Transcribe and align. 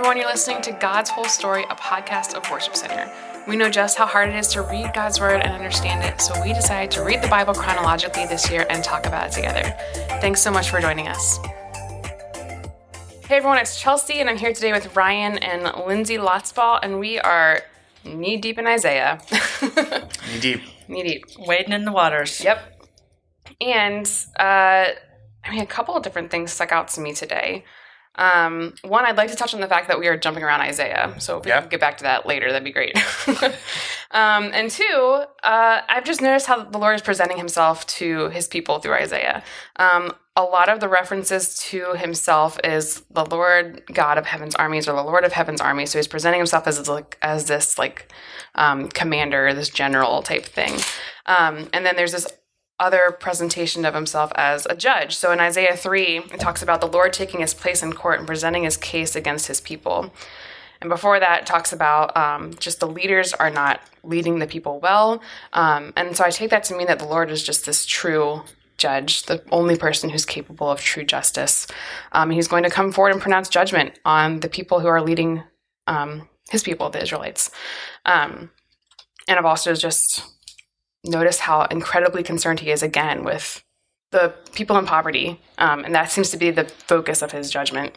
everyone, 0.00 0.16
you're 0.16 0.30
listening 0.30 0.62
to 0.62 0.72
God's 0.72 1.10
Whole 1.10 1.26
Story, 1.26 1.62
a 1.68 1.74
podcast 1.74 2.32
of 2.32 2.50
Worship 2.50 2.74
Center. 2.74 3.12
We 3.46 3.54
know 3.54 3.68
just 3.68 3.98
how 3.98 4.06
hard 4.06 4.30
it 4.30 4.34
is 4.34 4.48
to 4.54 4.62
read 4.62 4.92
God's 4.94 5.20
Word 5.20 5.42
and 5.42 5.52
understand 5.52 6.02
it, 6.02 6.22
so 6.22 6.32
we 6.42 6.54
decided 6.54 6.90
to 6.92 7.04
read 7.04 7.20
the 7.20 7.28
Bible 7.28 7.52
chronologically 7.52 8.24
this 8.24 8.50
year 8.50 8.64
and 8.70 8.82
talk 8.82 9.04
about 9.04 9.26
it 9.26 9.32
together. 9.32 9.76
Thanks 10.22 10.40
so 10.40 10.50
much 10.50 10.70
for 10.70 10.80
joining 10.80 11.06
us. 11.06 11.36
Hey 13.26 13.36
everyone, 13.36 13.58
it's 13.58 13.78
Chelsea, 13.78 14.20
and 14.20 14.30
I'm 14.30 14.38
here 14.38 14.54
today 14.54 14.72
with 14.72 14.96
Ryan 14.96 15.36
and 15.36 15.70
Lindsey 15.86 16.16
Lautsbaugh, 16.16 16.80
and 16.82 16.98
we 16.98 17.18
are 17.18 17.60
knee 18.02 18.38
deep 18.38 18.58
in 18.58 18.66
Isaiah. 18.66 19.20
Knee 19.60 20.40
deep. 20.40 20.62
knee 20.88 21.02
deep. 21.02 21.24
wading 21.40 21.74
in 21.74 21.84
the 21.84 21.92
waters. 21.92 22.42
Yep. 22.42 22.88
And 23.60 24.10
uh, 24.38 24.86
I 25.44 25.50
mean, 25.50 25.60
a 25.60 25.66
couple 25.66 25.94
of 25.94 26.02
different 26.02 26.30
things 26.30 26.52
stuck 26.52 26.72
out 26.72 26.88
to 26.88 27.02
me 27.02 27.12
today. 27.12 27.66
Um, 28.16 28.74
one, 28.82 29.04
I'd 29.06 29.16
like 29.16 29.30
to 29.30 29.36
touch 29.36 29.54
on 29.54 29.60
the 29.60 29.68
fact 29.68 29.88
that 29.88 29.98
we 29.98 30.08
are 30.08 30.16
jumping 30.16 30.42
around 30.42 30.60
Isaiah. 30.60 31.14
So 31.18 31.38
if 31.38 31.44
we 31.44 31.50
Yeah. 31.50 31.60
can 31.60 31.68
get 31.70 31.80
back 31.80 31.98
to 31.98 32.04
that 32.04 32.26
later, 32.26 32.50
that'd 32.50 32.64
be 32.64 32.72
great. 32.72 32.96
um, 34.10 34.50
and 34.52 34.70
two, 34.70 35.22
uh, 35.42 35.80
I've 35.88 36.04
just 36.04 36.20
noticed 36.20 36.46
how 36.46 36.64
the 36.64 36.78
Lord 36.78 36.96
is 36.96 37.02
presenting 37.02 37.38
himself 37.38 37.86
to 37.86 38.28
his 38.30 38.48
people 38.48 38.78
through 38.80 38.94
Isaiah. 38.94 39.42
Um, 39.76 40.12
a 40.36 40.42
lot 40.42 40.68
of 40.68 40.80
the 40.80 40.88
references 40.88 41.58
to 41.70 41.94
himself 41.94 42.58
is 42.64 43.02
the 43.10 43.24
Lord 43.24 43.82
God 43.92 44.18
of 44.18 44.26
heaven's 44.26 44.54
armies 44.54 44.88
or 44.88 44.94
the 44.94 45.02
Lord 45.02 45.24
of 45.24 45.32
heaven's 45.32 45.60
armies. 45.60 45.90
So 45.90 45.98
he's 45.98 46.08
presenting 46.08 46.40
himself 46.40 46.66
as 46.66 46.88
like 46.88 47.18
as 47.22 47.46
this 47.46 47.78
like 47.78 48.12
um, 48.54 48.88
commander, 48.88 49.52
this 49.54 49.68
general 49.68 50.22
type 50.22 50.44
thing. 50.44 50.78
Um, 51.26 51.68
and 51.72 51.84
then 51.84 51.96
there's 51.96 52.12
this 52.12 52.26
other 52.80 53.16
presentation 53.20 53.84
of 53.84 53.94
himself 53.94 54.32
as 54.34 54.66
a 54.66 54.74
judge. 54.74 55.14
So 55.16 55.30
in 55.30 55.38
Isaiah 55.38 55.76
3, 55.76 56.18
it 56.18 56.40
talks 56.40 56.62
about 56.62 56.80
the 56.80 56.88
Lord 56.88 57.12
taking 57.12 57.40
his 57.40 57.54
place 57.54 57.82
in 57.82 57.92
court 57.92 58.18
and 58.18 58.26
presenting 58.26 58.64
his 58.64 58.76
case 58.76 59.14
against 59.14 59.46
his 59.46 59.60
people. 59.60 60.12
And 60.80 60.88
before 60.88 61.20
that, 61.20 61.42
it 61.42 61.46
talks 61.46 61.72
about 61.72 62.16
um, 62.16 62.54
just 62.54 62.80
the 62.80 62.88
leaders 62.88 63.34
are 63.34 63.50
not 63.50 63.80
leading 64.02 64.38
the 64.38 64.46
people 64.46 64.80
well. 64.80 65.20
Um, 65.52 65.92
and 65.94 66.16
so 66.16 66.24
I 66.24 66.30
take 66.30 66.50
that 66.50 66.64
to 66.64 66.76
mean 66.76 66.86
that 66.86 66.98
the 66.98 67.06
Lord 67.06 67.30
is 67.30 67.42
just 67.42 67.66
this 67.66 67.84
true 67.84 68.42
judge, 68.78 69.24
the 69.24 69.44
only 69.52 69.76
person 69.76 70.08
who's 70.08 70.24
capable 70.24 70.70
of 70.70 70.80
true 70.80 71.04
justice. 71.04 71.66
Um, 72.12 72.30
he's 72.30 72.48
going 72.48 72.64
to 72.64 72.70
come 72.70 72.92
forward 72.92 73.12
and 73.12 73.20
pronounce 73.20 73.50
judgment 73.50 74.00
on 74.06 74.40
the 74.40 74.48
people 74.48 74.80
who 74.80 74.88
are 74.88 75.02
leading 75.02 75.42
um, 75.86 76.28
his 76.50 76.62
people, 76.62 76.88
the 76.88 77.02
Israelites. 77.02 77.50
Um, 78.06 78.50
and 79.28 79.38
I've 79.38 79.44
also 79.44 79.74
just 79.74 80.24
noticed 81.04 81.40
how 81.40 81.62
incredibly 81.64 82.22
concerned 82.22 82.60
he 82.60 82.70
is 82.70 82.82
again 82.82 83.24
with 83.24 83.64
the 84.10 84.34
people 84.52 84.76
in 84.76 84.86
poverty. 84.86 85.40
Um, 85.58 85.84
and 85.84 85.94
that 85.94 86.10
seems 86.10 86.30
to 86.30 86.36
be 86.36 86.50
the 86.50 86.64
focus 86.64 87.22
of 87.22 87.32
his 87.32 87.50
judgment. 87.50 87.96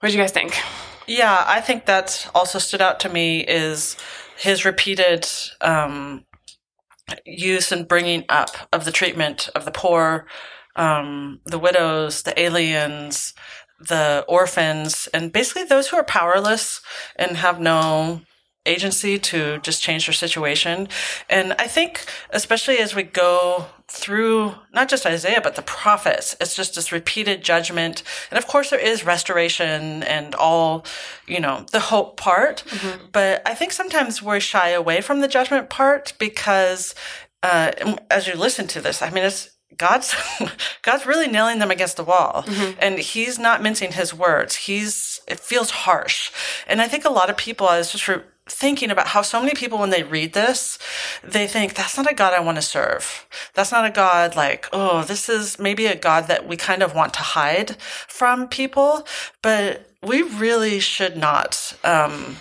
What 0.00 0.10
do 0.10 0.14
you 0.14 0.22
guys 0.22 0.32
think? 0.32 0.56
Yeah, 1.06 1.44
I 1.46 1.60
think 1.60 1.86
that 1.86 2.28
also 2.34 2.58
stood 2.58 2.82
out 2.82 3.00
to 3.00 3.08
me 3.08 3.40
is 3.40 3.96
his 4.36 4.64
repeated 4.64 5.26
um, 5.60 6.24
use 7.24 7.72
and 7.72 7.86
bringing 7.86 8.24
up 8.28 8.50
of 8.72 8.84
the 8.84 8.92
treatment 8.92 9.48
of 9.54 9.64
the 9.64 9.70
poor, 9.70 10.26
um, 10.74 11.40
the 11.46 11.58
widows, 11.58 12.22
the 12.22 12.38
aliens, 12.38 13.34
the 13.80 14.24
orphans, 14.28 15.08
and 15.14 15.32
basically 15.32 15.64
those 15.64 15.88
who 15.88 15.96
are 15.96 16.04
powerless 16.04 16.80
and 17.16 17.36
have 17.36 17.60
no 17.60 18.20
agency 18.66 19.18
to 19.18 19.58
just 19.58 19.82
change 19.82 20.06
their 20.06 20.12
situation. 20.12 20.88
And 21.28 21.54
I 21.58 21.66
think, 21.66 22.04
especially 22.30 22.78
as 22.78 22.94
we 22.94 23.02
go 23.02 23.66
through 23.88 24.54
not 24.72 24.88
just 24.88 25.06
Isaiah, 25.06 25.40
but 25.40 25.54
the 25.54 25.62
prophets, 25.62 26.34
it's 26.40 26.56
just 26.56 26.74
this 26.74 26.90
repeated 26.92 27.42
judgment. 27.42 28.02
And 28.30 28.38
of 28.38 28.46
course, 28.46 28.70
there 28.70 28.80
is 28.80 29.06
restoration 29.06 30.02
and 30.02 30.34
all, 30.34 30.84
you 31.26 31.40
know, 31.40 31.64
the 31.70 31.80
hope 31.80 32.16
part. 32.16 32.64
But 33.12 33.42
I 33.46 33.54
think 33.54 33.72
sometimes 33.72 34.22
we're 34.22 34.40
shy 34.40 34.70
away 34.70 35.00
from 35.00 35.20
the 35.20 35.28
judgment 35.28 35.70
part 35.70 36.14
because 36.18 36.94
uh, 37.42 37.70
as 38.10 38.26
you 38.26 38.34
listen 38.34 38.66
to 38.68 38.80
this, 38.80 39.02
I 39.02 39.10
mean, 39.10 39.24
it's 39.24 39.50
God's 39.76 40.14
God's 40.82 41.06
really 41.06 41.28
nailing 41.28 41.58
them 41.58 41.70
against 41.70 41.96
the 41.96 42.04
wall, 42.04 42.44
and 42.80 42.98
He's 42.98 43.38
not 43.38 43.62
mincing 43.62 43.92
His 43.92 44.14
words. 44.14 44.56
He's 44.56 45.20
it 45.28 45.38
feels 45.40 45.70
harsh, 45.70 46.30
and 46.66 46.80
I 46.80 46.88
think 46.88 47.04
a 47.04 47.10
lot 47.10 47.30
of 47.30 47.36
people. 47.36 47.68
I 47.68 47.78
was 47.78 47.92
just 47.92 48.08
re- 48.08 48.22
thinking 48.48 48.90
about 48.90 49.08
how 49.08 49.22
so 49.22 49.40
many 49.40 49.54
people, 49.54 49.78
when 49.78 49.90
they 49.90 50.02
read 50.02 50.32
this, 50.32 50.78
they 51.22 51.46
think 51.46 51.74
that's 51.74 51.96
not 51.96 52.10
a 52.10 52.14
God 52.14 52.32
I 52.32 52.40
want 52.40 52.56
to 52.56 52.62
serve. 52.62 53.26
That's 53.54 53.72
not 53.72 53.84
a 53.84 53.90
God 53.90 54.36
like 54.36 54.68
oh, 54.72 55.02
this 55.02 55.28
is 55.28 55.58
maybe 55.58 55.86
a 55.86 55.96
God 55.96 56.28
that 56.28 56.46
we 56.46 56.56
kind 56.56 56.82
of 56.82 56.94
want 56.94 57.14
to 57.14 57.20
hide 57.20 57.76
from 57.80 58.48
people, 58.48 59.06
but 59.42 59.90
we 60.02 60.22
really 60.22 60.80
should 60.80 61.16
not. 61.16 61.76
Um, 61.84 62.36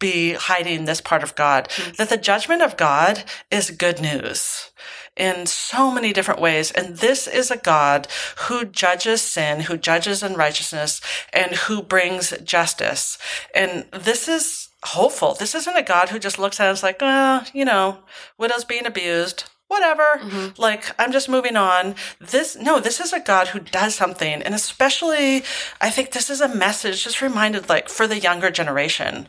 be 0.00 0.34
hiding 0.34 0.84
this 0.84 1.00
part 1.00 1.22
of 1.24 1.34
God. 1.34 1.68
That 1.96 2.08
the 2.08 2.16
judgment 2.16 2.62
of 2.62 2.76
God 2.76 3.24
is 3.50 3.70
good 3.72 4.00
news 4.00 4.70
in 5.16 5.46
so 5.46 5.90
many 5.90 6.12
different 6.12 6.40
ways. 6.40 6.70
And 6.70 6.98
this 6.98 7.26
is 7.26 7.50
a 7.50 7.56
God 7.56 8.06
who 8.46 8.64
judges 8.64 9.20
sin, 9.20 9.62
who 9.62 9.76
judges 9.76 10.22
unrighteousness, 10.22 11.00
and 11.32 11.52
who 11.52 11.82
brings 11.82 12.32
justice. 12.44 13.18
And 13.54 13.86
this 13.90 14.28
is 14.28 14.67
hopeful. 14.84 15.34
This 15.34 15.54
isn't 15.54 15.76
a 15.76 15.82
God 15.82 16.08
who 16.10 16.18
just 16.18 16.38
looks 16.38 16.60
at 16.60 16.68
us 16.68 16.82
like, 16.82 17.00
well, 17.00 17.44
you 17.52 17.64
know, 17.64 17.98
widows 18.38 18.64
being 18.64 18.86
abused. 18.86 19.44
Whatever. 19.68 20.18
Like, 20.56 20.98
I'm 20.98 21.12
just 21.12 21.28
moving 21.28 21.54
on. 21.54 21.94
This, 22.18 22.56
no, 22.56 22.80
this 22.80 23.00
is 23.00 23.12
a 23.12 23.20
God 23.20 23.48
who 23.48 23.60
does 23.60 23.94
something. 23.94 24.42
And 24.42 24.54
especially, 24.54 25.42
I 25.78 25.90
think 25.90 26.12
this 26.12 26.30
is 26.30 26.40
a 26.40 26.48
message 26.48 27.04
just 27.04 27.20
reminded, 27.20 27.68
like, 27.68 27.90
for 27.90 28.06
the 28.06 28.18
younger 28.18 28.50
generation. 28.50 29.28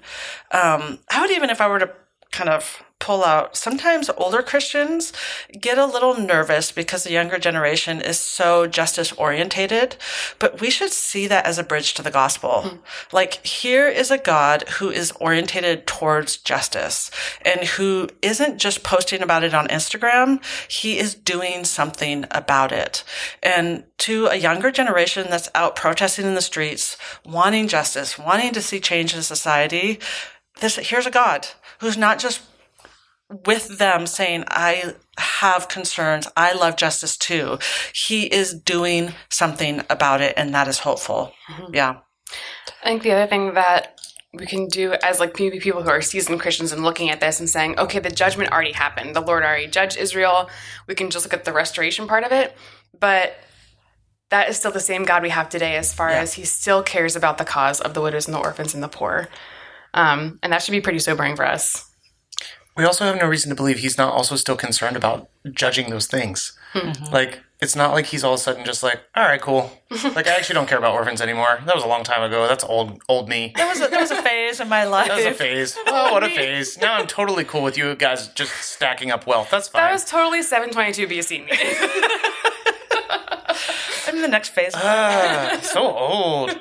Um, 0.52 1.00
I 1.12 1.20
would 1.20 1.32
even, 1.32 1.50
if 1.50 1.59
I 1.59 1.68
were 1.68 1.80
to 1.80 1.92
kind 2.32 2.50
of 2.50 2.82
pull 3.00 3.24
out. 3.24 3.56
Sometimes 3.56 4.10
older 4.18 4.42
christians 4.42 5.14
get 5.60 5.78
a 5.78 5.86
little 5.86 6.20
nervous 6.20 6.72
because 6.72 7.04
the 7.04 7.12
younger 7.12 7.40
generation 7.40 8.02
is 8.02 8.20
so 8.20 8.68
justice 8.68 9.12
orientated 9.14 9.96
but 10.38 10.60
we 10.60 10.70
should 10.70 10.92
see 10.92 11.26
that 11.28 11.46
as 11.46 11.58
a 11.58 11.64
bridge 11.64 11.94
to 11.96 12.04
the 12.04 12.12
gospel. 12.12 12.62
Hmm. 12.62 12.78
Like 13.12 13.46
here 13.46 13.88
is 13.88 14.12
a 14.12 14.18
god 14.18 14.68
who 14.70 14.90
is 14.90 15.12
orientated 15.14 15.88
towards 15.88 16.38
justice 16.38 17.09
and 17.44 17.62
who 17.62 18.09
isn't 18.22 18.58
just 18.58 18.84
posting 18.84 19.22
about 19.22 19.44
it 19.44 19.54
on 19.54 19.68
instagram. 19.68 20.44
He 20.70 21.00
is 21.00 21.16
doing 21.16 21.64
something 21.64 22.26
about 22.32 22.72
it. 22.72 23.04
And 23.42 23.86
to 24.00 24.28
a 24.28 24.36
younger 24.36 24.72
generation 24.72 25.28
that's 25.30 25.50
out 25.56 25.76
protesting 25.76 26.26
in 26.26 26.36
the 26.36 26.42
streets 26.42 26.98
wanting 27.26 27.68
justice 27.68 28.20
wanting 28.20 28.54
to 28.54 28.62
see 28.62 28.80
change 28.80 29.16
in 29.16 29.22
society 29.22 30.00
this 30.59 30.76
here's 30.76 31.06
a 31.06 31.12
God 31.12 31.48
who's 31.80 31.98
not 31.98 32.20
just 32.20 32.42
with 33.29 33.78
them 33.78 34.07
saying, 34.07 34.44
I 34.47 34.95
have 35.17 35.67
concerns. 35.67 36.28
I 36.35 36.53
love 36.53 36.75
justice 36.78 37.17
too. 37.17 37.59
He 37.94 38.23
is 38.25 38.53
doing 38.53 39.13
something 39.29 39.84
about 39.90 40.22
it, 40.22 40.34
and 40.35 40.53
that 40.53 40.67
is 40.67 40.79
hopeful. 40.79 41.31
Yeah. 41.72 41.97
I 42.84 42.88
think 42.90 43.03
the 43.03 43.12
other 43.12 43.28
thing 43.28 43.53
that 43.53 44.00
we 44.34 44.45
can 44.45 44.67
do 44.67 44.94
as 45.03 45.19
like 45.19 45.40
maybe 45.40 45.59
people 45.59 45.81
who 45.81 45.90
are 45.90 46.01
seasoned 46.01 46.40
Christians 46.40 46.72
and 46.72 46.84
looking 46.84 47.09
at 47.09 47.19
this 47.19 47.40
and 47.40 47.50
saying, 47.50 47.79
okay, 47.79 48.00
the 48.00 48.12
judgment 48.12 48.51
already 48.51 48.72
happened. 48.72 49.16
The 49.16 49.22
Lord 49.22 49.44
already 49.44 49.67
judged 49.67 49.97
Israel. 49.97 50.50
We 50.88 50.94
can 50.96 51.09
just 51.09 51.25
look 51.25 51.34
at 51.34 51.46
the 51.46 51.53
restoration 51.53 52.07
part 52.07 52.23
of 52.23 52.31
it. 52.31 52.56
But 53.00 53.35
that 54.29 54.47
is 54.50 54.57
still 54.57 54.72
the 54.72 54.79
same 54.79 55.03
God 55.06 55.23
we 55.23 55.29
have 55.29 55.50
today 55.50 55.75
as 55.78 55.94
far 55.94 56.11
Yeah. 56.11 56.22
as 56.22 56.34
he 56.34 56.46
still 56.46 56.84
cares 56.84 57.16
about 57.16 57.40
the 57.40 57.46
cause 57.46 57.81
of 57.81 57.96
the 57.96 58.01
widows 58.01 58.28
and 58.28 58.35
the 58.35 58.40
orphans 58.40 58.75
and 58.75 58.84
the 58.84 58.88
poor. 58.88 59.28
Um, 59.96 60.38
and 60.44 60.53
that 60.53 60.61
should 60.61 60.73
be 60.73 60.81
pretty 60.81 61.00
sobering 61.00 61.35
for 61.35 61.46
us. 61.46 61.89
We 62.79 62.85
also 62.85 63.03
have 63.03 63.17
no 63.17 63.28
reason 63.28 63.50
to 63.50 63.56
believe 63.56 63.79
he's 63.79 63.97
not 63.97 64.13
also 64.13 64.38
still 64.38 64.56
concerned 64.56 64.95
about 64.95 65.29
judging 65.51 65.90
those 65.90 66.07
things. 66.07 66.57
Mm-hmm. 66.73 67.13
Like, 67.13 67.41
it's 67.59 67.75
not 67.75 67.91
like 67.91 68.06
he's 68.06 68.23
all 68.23 68.35
of 68.35 68.40
a 68.40 68.41
sudden 68.41 68.64
just 68.64 68.84
like, 68.84 69.02
all 69.14 69.26
right, 69.26 69.41
cool. 69.41 69.70
like, 70.16 70.28
I 70.28 70.35
actually 70.35 70.53
don't 70.53 70.70
care 70.70 70.78
about 70.78 70.93
orphans 70.93 71.20
anymore. 71.20 71.59
That 71.66 71.76
was 71.76 71.84
a 71.84 71.90
long 71.90 72.05
time 72.05 72.23
ago. 72.23 72.47
That's 72.47 72.64
old, 72.64 73.02
old 73.09 73.28
me. 73.28 73.52
That 73.58 73.67
was 73.67 73.81
a, 73.81 73.90
that 73.90 73.99
was 73.99 74.11
a 74.11 74.22
phase 74.22 74.61
in 74.61 74.70
my 74.70 74.85
life. 74.85 75.08
That 75.09 75.17
was 75.17 75.26
a 75.26 75.34
phase. 75.34 75.78
Oh, 75.87 76.14
what 76.14 76.23
a 76.23 76.29
phase. 76.29 76.78
Now 76.78 76.93
I'm 76.93 77.05
totally 77.05 77.43
cool 77.43 77.64
with 77.64 77.78
you 77.78 77.96
guys 77.96 78.29
just 78.29 78.53
stacking 78.53 79.11
up 79.11 79.28
wealth. 79.28 79.49
That's 79.52 79.67
fine. 79.67 79.82
That 79.82 79.91
was 79.91 80.05
totally 80.05 80.41
722 80.41 81.05
BC. 81.05 81.46
Me. 81.46 81.52
I'm 84.08 84.16
in 84.16 84.22
the 84.22 84.29
next 84.29 84.52
phase. 84.52 84.72
Ah, 84.73 85.59
so 85.61 85.82
old. 85.82 86.52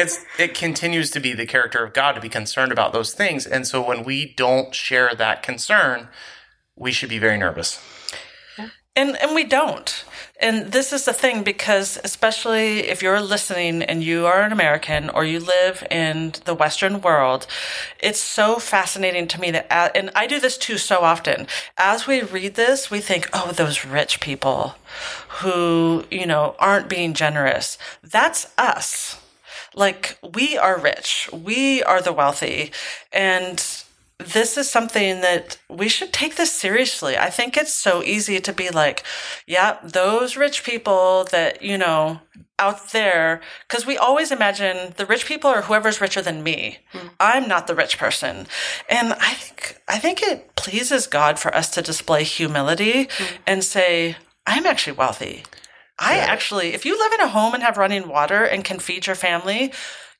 It's 0.00 0.24
it 0.38 0.54
continues 0.54 1.10
to 1.10 1.20
be 1.20 1.34
the 1.34 1.44
character 1.44 1.84
of 1.84 1.92
God 1.92 2.12
to 2.12 2.22
be 2.22 2.30
concerned 2.30 2.72
about 2.72 2.94
those 2.94 3.12
things, 3.12 3.46
and 3.46 3.66
so 3.66 3.86
when 3.86 4.02
we 4.02 4.32
don't 4.34 4.74
share 4.74 5.14
that 5.14 5.42
concern, 5.42 6.08
we 6.74 6.90
should 6.90 7.10
be 7.10 7.18
very 7.18 7.36
nervous. 7.36 7.78
And 8.96 9.16
and 9.18 9.34
we 9.34 9.44
don't. 9.44 10.04
And 10.40 10.72
this 10.72 10.90
is 10.94 11.04
the 11.04 11.12
thing 11.12 11.42
because 11.42 11.98
especially 12.02 12.88
if 12.88 13.02
you're 13.02 13.20
listening 13.20 13.82
and 13.82 14.02
you 14.02 14.24
are 14.24 14.40
an 14.40 14.52
American 14.52 15.10
or 15.10 15.22
you 15.22 15.38
live 15.38 15.86
in 15.90 16.32
the 16.46 16.54
Western 16.54 17.02
world, 17.02 17.46
it's 18.02 18.20
so 18.20 18.58
fascinating 18.58 19.28
to 19.28 19.40
me 19.40 19.50
that 19.50 19.66
uh, 19.70 19.90
and 19.94 20.10
I 20.16 20.26
do 20.26 20.40
this 20.40 20.56
too 20.56 20.78
so 20.78 21.00
often. 21.00 21.46
As 21.76 22.06
we 22.06 22.22
read 22.22 22.54
this, 22.54 22.90
we 22.90 23.00
think, 23.00 23.28
"Oh, 23.34 23.52
those 23.52 23.84
rich 23.84 24.18
people 24.20 24.76
who, 25.40 26.06
you 26.10 26.24
know, 26.24 26.56
aren't 26.58 26.88
being 26.88 27.12
generous." 27.12 27.76
That's 28.02 28.50
us. 28.56 29.19
Like 29.74 30.18
we 30.34 30.56
are 30.58 30.78
rich, 30.78 31.28
we 31.32 31.82
are 31.82 32.02
the 32.02 32.12
wealthy, 32.12 32.72
and 33.12 33.84
this 34.20 34.56
is 34.56 34.70
something 34.70 35.20
that 35.22 35.58
we 35.68 35.88
should 35.88 36.12
take 36.12 36.36
this 36.36 36.52
seriously. 36.52 37.16
I 37.16 37.30
think 37.30 37.56
it's 37.56 37.74
so 37.74 38.02
easy 38.02 38.38
to 38.40 38.52
be 38.52 38.68
like, 38.70 39.02
yeah, 39.46 39.78
those 39.82 40.36
rich 40.36 40.62
people 40.62 41.26
that, 41.30 41.62
you 41.62 41.78
know, 41.78 42.20
out 42.58 42.90
there, 42.92 43.40
because 43.66 43.86
we 43.86 43.96
always 43.96 44.30
imagine 44.30 44.92
the 44.96 45.06
rich 45.06 45.24
people 45.24 45.50
are 45.50 45.62
whoever's 45.62 46.00
richer 46.00 46.20
than 46.20 46.42
me. 46.42 46.78
Mm. 46.92 47.10
I'm 47.18 47.48
not 47.48 47.66
the 47.66 47.74
rich 47.74 47.96
person. 47.96 48.46
And 48.88 49.14
I 49.14 49.32
think, 49.32 49.78
I 49.88 49.98
think 49.98 50.22
it 50.22 50.54
pleases 50.56 51.06
God 51.06 51.38
for 51.38 51.54
us 51.54 51.70
to 51.70 51.82
display 51.82 52.22
humility 52.22 53.06
mm. 53.06 53.38
and 53.46 53.64
say, 53.64 54.16
I'm 54.46 54.66
actually 54.66 54.96
wealthy. 54.96 55.44
I 56.00 56.16
yeah. 56.16 56.24
actually, 56.24 56.72
if 56.72 56.86
you 56.86 56.98
live 56.98 57.12
in 57.12 57.20
a 57.20 57.28
home 57.28 57.52
and 57.52 57.62
have 57.62 57.76
running 57.76 58.08
water 58.08 58.42
and 58.42 58.64
can 58.64 58.78
feed 58.78 59.06
your 59.06 59.14
family, 59.14 59.72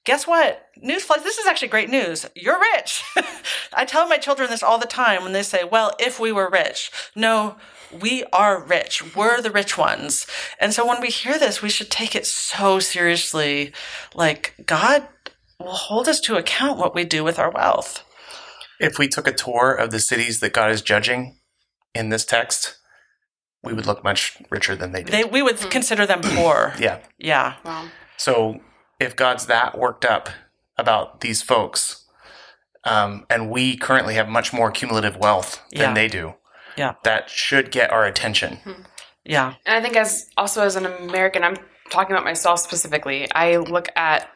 guess 0.05 0.27
what? 0.27 0.67
Newsflash, 0.85 1.23
this 1.23 1.38
is 1.38 1.47
actually 1.47 1.69
great 1.69 1.88
news. 1.88 2.27
You're 2.37 2.61
rich. 2.75 3.03
I 3.73 3.87
tell 3.87 4.06
my 4.06 4.19
children 4.19 4.50
this 4.50 4.62
all 4.62 4.79
the 4.79 4.87
time 4.87 5.23
when 5.23 5.32
they 5.32 5.43
say, 5.43 5.65
well, 5.65 5.93
if 5.99 6.21
we 6.21 6.32
were 6.32 6.50
rich. 6.50 6.91
No, 7.17 7.56
we 7.99 8.25
are 8.32 8.62
rich. 8.62 9.15
We're 9.17 9.41
the 9.41 9.50
rich 9.50 9.79
ones. 9.79 10.27
And 10.61 10.75
so 10.75 10.87
when 10.87 11.00
we 11.00 11.09
hear 11.09 11.38
this, 11.38 11.62
we 11.62 11.71
should 11.71 11.91
take 11.91 12.15
it 12.15 12.26
so 12.26 12.79
seriously. 12.79 13.73
Like, 14.15 14.55
God 14.67 15.09
will 15.59 15.73
hold 15.73 16.09
us 16.09 16.21
to 16.21 16.37
account 16.37 16.79
what 16.79 16.94
we 16.94 17.05
do 17.05 17.25
with 17.25 17.38
our 17.38 17.50
wealth. 17.50 18.05
If 18.79 18.99
we 18.99 19.09
took 19.09 19.26
a 19.26 19.33
tour 19.33 19.73
of 19.73 19.91
the 19.91 19.99
cities 19.99 20.41
that 20.41 20.53
God 20.53 20.71
is 20.71 20.83
judging 20.83 21.38
in 21.94 22.09
this 22.09 22.25
text, 22.25 22.80
we 23.62 23.73
would 23.73 23.87
look 23.87 24.03
much 24.03 24.39
richer 24.51 24.75
than 24.75 24.93
they 24.93 25.03
did. 25.03 25.12
They, 25.12 25.25
we 25.25 25.43
would 25.43 25.57
mm-hmm. 25.57 25.69
consider 25.69 26.07
them 26.07 26.21
poor. 26.23 26.75
yeah. 26.81 27.01
Yeah. 27.19 27.57
Wow. 27.65 27.89
So 28.17 28.61
if 28.99 29.17
God's 29.17 29.47
that 29.47 29.79
worked 29.79 30.05
up 30.05 30.29
about 30.77 31.21
these 31.21 31.43
folks, 31.43 32.07
um, 32.85 33.27
and 33.29 33.51
we 33.51 33.77
currently 33.77 34.15
have 34.15 34.29
much 34.29 34.53
more 34.53 34.71
cumulative 34.71 35.17
wealth 35.17 35.62
than 35.71 35.81
yeah. 35.81 35.95
they 35.95 36.09
do, 36.09 36.35
yeah, 36.77 36.95
that 37.05 37.29
should 37.29 37.71
get 37.71 37.91
our 37.91 38.07
attention. 38.07 38.57
Hmm. 38.57 38.83
Yeah, 39.25 39.55
and 39.67 39.77
I 39.77 39.83
think 39.83 39.97
as 39.97 40.27
also 40.37 40.62
as 40.62 40.77
an 40.77 40.87
American, 40.87 41.45
I'm 41.45 41.57
talking 41.91 42.12
about 42.12 42.25
myself 42.25 42.61
specifically. 42.61 43.31
I 43.33 43.57
look 43.57 43.89
at 43.97 44.31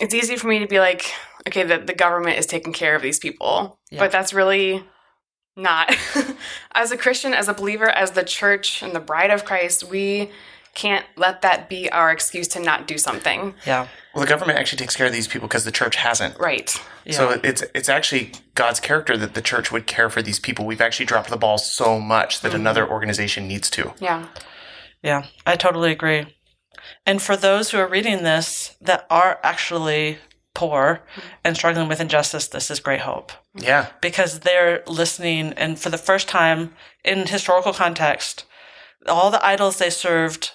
it's 0.00 0.14
easy 0.14 0.36
for 0.36 0.48
me 0.48 0.58
to 0.58 0.66
be 0.66 0.78
like, 0.78 1.10
okay, 1.48 1.62
the, 1.62 1.78
the 1.78 1.94
government 1.94 2.38
is 2.38 2.44
taking 2.44 2.72
care 2.72 2.94
of 2.94 3.02
these 3.02 3.18
people, 3.18 3.78
yeah. 3.90 3.98
but 3.98 4.12
that's 4.12 4.34
really 4.34 4.84
not. 5.56 5.94
as 6.72 6.90
a 6.92 6.96
Christian, 6.96 7.34
as 7.34 7.48
a 7.48 7.54
believer, 7.54 7.88
as 7.88 8.12
the 8.12 8.24
church 8.24 8.82
and 8.82 8.94
the 8.94 9.00
bride 9.00 9.30
of 9.30 9.44
Christ, 9.44 9.84
we 9.84 10.30
can't 10.74 11.06
let 11.16 11.40
that 11.40 11.70
be 11.70 11.90
our 11.90 12.12
excuse 12.12 12.46
to 12.48 12.60
not 12.60 12.86
do 12.86 12.98
something. 12.98 13.54
Yeah. 13.66 13.88
Well, 14.14 14.22
the 14.22 14.28
government 14.28 14.58
actually 14.58 14.78
takes 14.78 14.94
care 14.94 15.06
of 15.06 15.12
these 15.12 15.26
people 15.26 15.48
because 15.48 15.64
the 15.64 15.72
church 15.72 15.96
hasn't. 15.96 16.38
Right. 16.38 16.78
Yeah. 17.04 17.12
So 17.12 17.40
it's 17.42 17.64
it's 17.74 17.88
actually 17.88 18.32
God's 18.54 18.78
character 18.78 19.16
that 19.16 19.34
the 19.34 19.40
church 19.40 19.72
would 19.72 19.86
care 19.86 20.10
for 20.10 20.20
these 20.20 20.38
people. 20.38 20.66
We've 20.66 20.80
actually 20.80 21.06
dropped 21.06 21.30
the 21.30 21.38
ball 21.38 21.56
so 21.56 21.98
much 21.98 22.42
that 22.42 22.48
mm-hmm. 22.48 22.60
another 22.60 22.88
organization 22.88 23.48
needs 23.48 23.70
to. 23.70 23.94
Yeah. 24.00 24.26
Yeah, 25.02 25.26
I 25.46 25.56
totally 25.56 25.92
agree. 25.92 26.26
And 27.06 27.22
for 27.22 27.36
those 27.36 27.70
who 27.70 27.78
are 27.78 27.88
reading 27.88 28.22
this 28.22 28.76
that 28.80 29.06
are 29.08 29.38
actually 29.42 30.18
poor 30.56 31.02
and 31.44 31.54
struggling 31.54 31.86
with 31.86 32.00
injustice, 32.00 32.48
this 32.48 32.70
is 32.70 32.80
great 32.80 33.00
hope. 33.00 33.30
Yeah. 33.54 33.88
Because 34.00 34.40
they're 34.40 34.82
listening 34.86 35.52
and 35.52 35.78
for 35.78 35.90
the 35.90 35.98
first 35.98 36.28
time 36.28 36.74
in 37.04 37.26
historical 37.26 37.74
context, 37.74 38.46
all 39.06 39.30
the 39.30 39.44
idols 39.44 39.76
they 39.76 39.90
served 39.90 40.52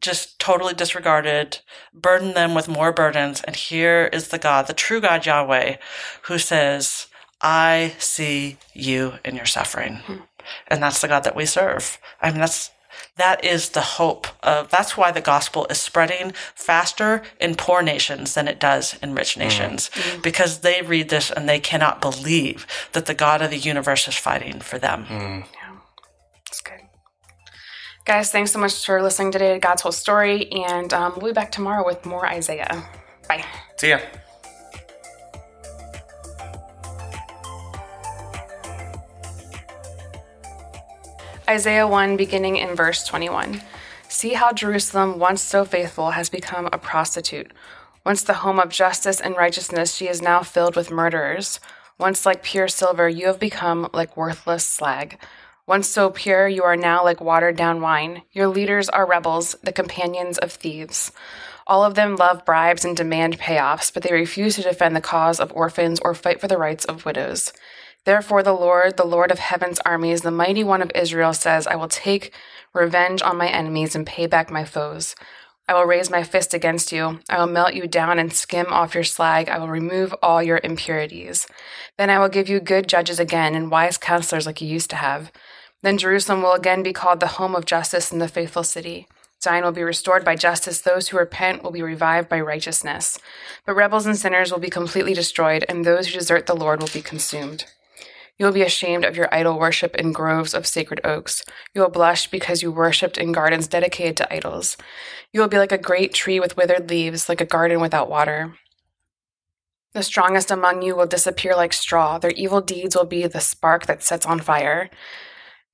just 0.00 0.38
totally 0.38 0.72
disregarded, 0.72 1.58
burdened 1.92 2.34
them 2.34 2.54
with 2.54 2.66
more 2.66 2.92
burdens. 2.92 3.42
And 3.42 3.54
here 3.54 4.08
is 4.10 4.28
the 4.28 4.38
God, 4.38 4.66
the 4.66 4.72
true 4.72 5.02
God 5.02 5.26
Yahweh, 5.26 5.76
who 6.22 6.38
says, 6.38 7.06
I 7.42 7.94
see 7.98 8.56
you 8.72 9.14
in 9.22 9.36
your 9.36 9.46
suffering. 9.46 9.96
Hmm. 9.96 10.16
And 10.68 10.82
that's 10.82 11.02
the 11.02 11.08
God 11.08 11.24
that 11.24 11.36
we 11.36 11.44
serve. 11.44 11.98
I 12.22 12.30
mean, 12.30 12.40
that's, 12.40 12.70
that 13.16 13.44
is 13.44 13.70
the 13.70 13.80
hope 13.80 14.26
of, 14.42 14.70
that's 14.70 14.96
why 14.96 15.10
the 15.10 15.20
gospel 15.20 15.66
is 15.70 15.80
spreading 15.80 16.32
faster 16.54 17.22
in 17.40 17.54
poor 17.54 17.82
nations 17.82 18.34
than 18.34 18.48
it 18.48 18.60
does 18.60 18.98
in 19.02 19.14
rich 19.14 19.34
hmm. 19.34 19.40
nations. 19.40 19.90
Mm. 19.94 20.22
Because 20.22 20.60
they 20.60 20.82
read 20.82 21.08
this 21.08 21.30
and 21.30 21.48
they 21.48 21.60
cannot 21.60 22.00
believe 22.00 22.66
that 22.92 23.06
the 23.06 23.14
God 23.14 23.42
of 23.42 23.50
the 23.50 23.58
universe 23.58 24.08
is 24.08 24.16
fighting 24.16 24.60
for 24.60 24.78
them. 24.78 25.04
Mm. 25.06 25.44
Yeah. 25.54 25.76
That's 26.46 26.60
good. 26.60 26.80
Guys, 28.04 28.30
thanks 28.30 28.52
so 28.52 28.58
much 28.58 28.84
for 28.84 29.02
listening 29.02 29.32
today 29.32 29.54
to 29.54 29.58
God's 29.58 29.82
Whole 29.82 29.92
Story, 29.92 30.50
and 30.52 30.92
um, 30.92 31.12
we'll 31.16 31.32
be 31.32 31.34
back 31.34 31.52
tomorrow 31.52 31.84
with 31.84 32.04
more 32.04 32.26
Isaiah. 32.26 32.88
Bye. 33.28 33.44
See 33.76 33.90
ya. 33.90 34.00
Isaiah 41.50 41.88
1, 41.88 42.16
beginning 42.16 42.58
in 42.58 42.76
verse 42.76 43.02
21. 43.02 43.60
See 44.08 44.34
how 44.34 44.52
Jerusalem, 44.52 45.18
once 45.18 45.42
so 45.42 45.64
faithful, 45.64 46.12
has 46.12 46.30
become 46.30 46.68
a 46.72 46.78
prostitute. 46.78 47.50
Once 48.06 48.22
the 48.22 48.34
home 48.34 48.60
of 48.60 48.68
justice 48.68 49.20
and 49.20 49.34
righteousness, 49.36 49.96
she 49.96 50.06
is 50.06 50.22
now 50.22 50.44
filled 50.44 50.76
with 50.76 50.92
murderers. 50.92 51.58
Once 51.98 52.24
like 52.24 52.44
pure 52.44 52.68
silver, 52.68 53.08
you 53.08 53.26
have 53.26 53.40
become 53.40 53.90
like 53.92 54.16
worthless 54.16 54.64
slag. 54.64 55.18
Once 55.66 55.88
so 55.88 56.08
pure, 56.08 56.46
you 56.46 56.62
are 56.62 56.76
now 56.76 57.02
like 57.02 57.20
watered 57.20 57.56
down 57.56 57.80
wine. 57.80 58.22
Your 58.30 58.46
leaders 58.46 58.88
are 58.88 59.04
rebels, 59.04 59.56
the 59.60 59.72
companions 59.72 60.38
of 60.38 60.52
thieves. 60.52 61.10
All 61.66 61.82
of 61.82 61.96
them 61.96 62.14
love 62.14 62.44
bribes 62.44 62.84
and 62.84 62.96
demand 62.96 63.40
payoffs, 63.40 63.92
but 63.92 64.04
they 64.04 64.12
refuse 64.12 64.54
to 64.54 64.62
defend 64.62 64.94
the 64.94 65.00
cause 65.00 65.40
of 65.40 65.52
orphans 65.52 65.98
or 66.04 66.14
fight 66.14 66.40
for 66.40 66.46
the 66.46 66.58
rights 66.58 66.84
of 66.84 67.04
widows. 67.04 67.52
Therefore, 68.04 68.42
the 68.42 68.52
Lord, 68.52 68.96
the 68.96 69.04
Lord 69.06 69.30
of 69.30 69.38
heaven's 69.38 69.78
armies, 69.80 70.22
the 70.22 70.30
mighty 70.30 70.64
one 70.64 70.82
of 70.82 70.90
Israel, 70.94 71.32
says, 71.34 71.66
I 71.66 71.76
will 71.76 71.88
take 71.88 72.32
revenge 72.72 73.22
on 73.22 73.36
my 73.36 73.48
enemies 73.48 73.94
and 73.94 74.06
pay 74.06 74.26
back 74.26 74.50
my 74.50 74.64
foes. 74.64 75.14
I 75.68 75.74
will 75.74 75.84
raise 75.84 76.10
my 76.10 76.24
fist 76.24 76.52
against 76.52 76.90
you. 76.90 77.20
I 77.28 77.38
will 77.38 77.46
melt 77.46 77.74
you 77.74 77.86
down 77.86 78.18
and 78.18 78.32
skim 78.32 78.66
off 78.70 78.94
your 78.94 79.04
slag. 79.04 79.48
I 79.48 79.58
will 79.58 79.68
remove 79.68 80.14
all 80.22 80.42
your 80.42 80.60
impurities. 80.64 81.46
Then 81.96 82.10
I 82.10 82.18
will 82.18 82.28
give 82.28 82.48
you 82.48 82.58
good 82.58 82.88
judges 82.88 83.20
again 83.20 83.54
and 83.54 83.70
wise 83.70 83.96
counselors 83.96 84.46
like 84.46 84.60
you 84.60 84.66
used 84.66 84.90
to 84.90 84.96
have. 84.96 85.30
Then 85.82 85.96
Jerusalem 85.96 86.42
will 86.42 86.52
again 86.52 86.82
be 86.82 86.92
called 86.92 87.20
the 87.20 87.28
home 87.38 87.54
of 87.54 87.66
justice 87.66 88.10
and 88.10 88.20
the 88.20 88.28
faithful 88.28 88.64
city. 88.64 89.06
Zion 89.42 89.64
will 89.64 89.72
be 89.72 89.82
restored 89.82 90.24
by 90.24 90.36
justice. 90.36 90.80
Those 90.80 91.08
who 91.08 91.18
repent 91.18 91.62
will 91.62 91.70
be 91.70 91.82
revived 91.82 92.28
by 92.28 92.40
righteousness. 92.40 93.18
But 93.64 93.76
rebels 93.76 94.06
and 94.06 94.16
sinners 94.16 94.50
will 94.50 94.58
be 94.58 94.70
completely 94.70 95.14
destroyed, 95.14 95.64
and 95.68 95.84
those 95.84 96.08
who 96.08 96.14
desert 96.14 96.46
the 96.46 96.56
Lord 96.56 96.80
will 96.80 96.90
be 96.92 97.00
consumed. 97.00 97.64
You 98.40 98.46
will 98.46 98.52
be 98.54 98.62
ashamed 98.62 99.04
of 99.04 99.18
your 99.18 99.28
idol 99.34 99.58
worship 99.58 99.94
in 99.96 100.12
groves 100.12 100.54
of 100.54 100.66
sacred 100.66 101.02
oaks. 101.04 101.44
You 101.74 101.82
will 101.82 101.90
blush 101.90 102.30
because 102.30 102.62
you 102.62 102.72
worshipped 102.72 103.18
in 103.18 103.32
gardens 103.32 103.68
dedicated 103.68 104.16
to 104.16 104.34
idols. 104.34 104.78
You 105.30 105.42
will 105.42 105.48
be 105.48 105.58
like 105.58 105.72
a 105.72 105.76
great 105.76 106.14
tree 106.14 106.40
with 106.40 106.56
withered 106.56 106.88
leaves, 106.88 107.28
like 107.28 107.42
a 107.42 107.44
garden 107.44 107.82
without 107.82 108.08
water. 108.08 108.54
The 109.92 110.02
strongest 110.02 110.50
among 110.50 110.80
you 110.80 110.96
will 110.96 111.06
disappear 111.06 111.54
like 111.54 111.74
straw. 111.74 112.16
Their 112.16 112.30
evil 112.30 112.62
deeds 112.62 112.96
will 112.96 113.04
be 113.04 113.26
the 113.26 113.40
spark 113.40 113.84
that 113.84 114.02
sets 114.02 114.24
on 114.24 114.40
fire. 114.40 114.88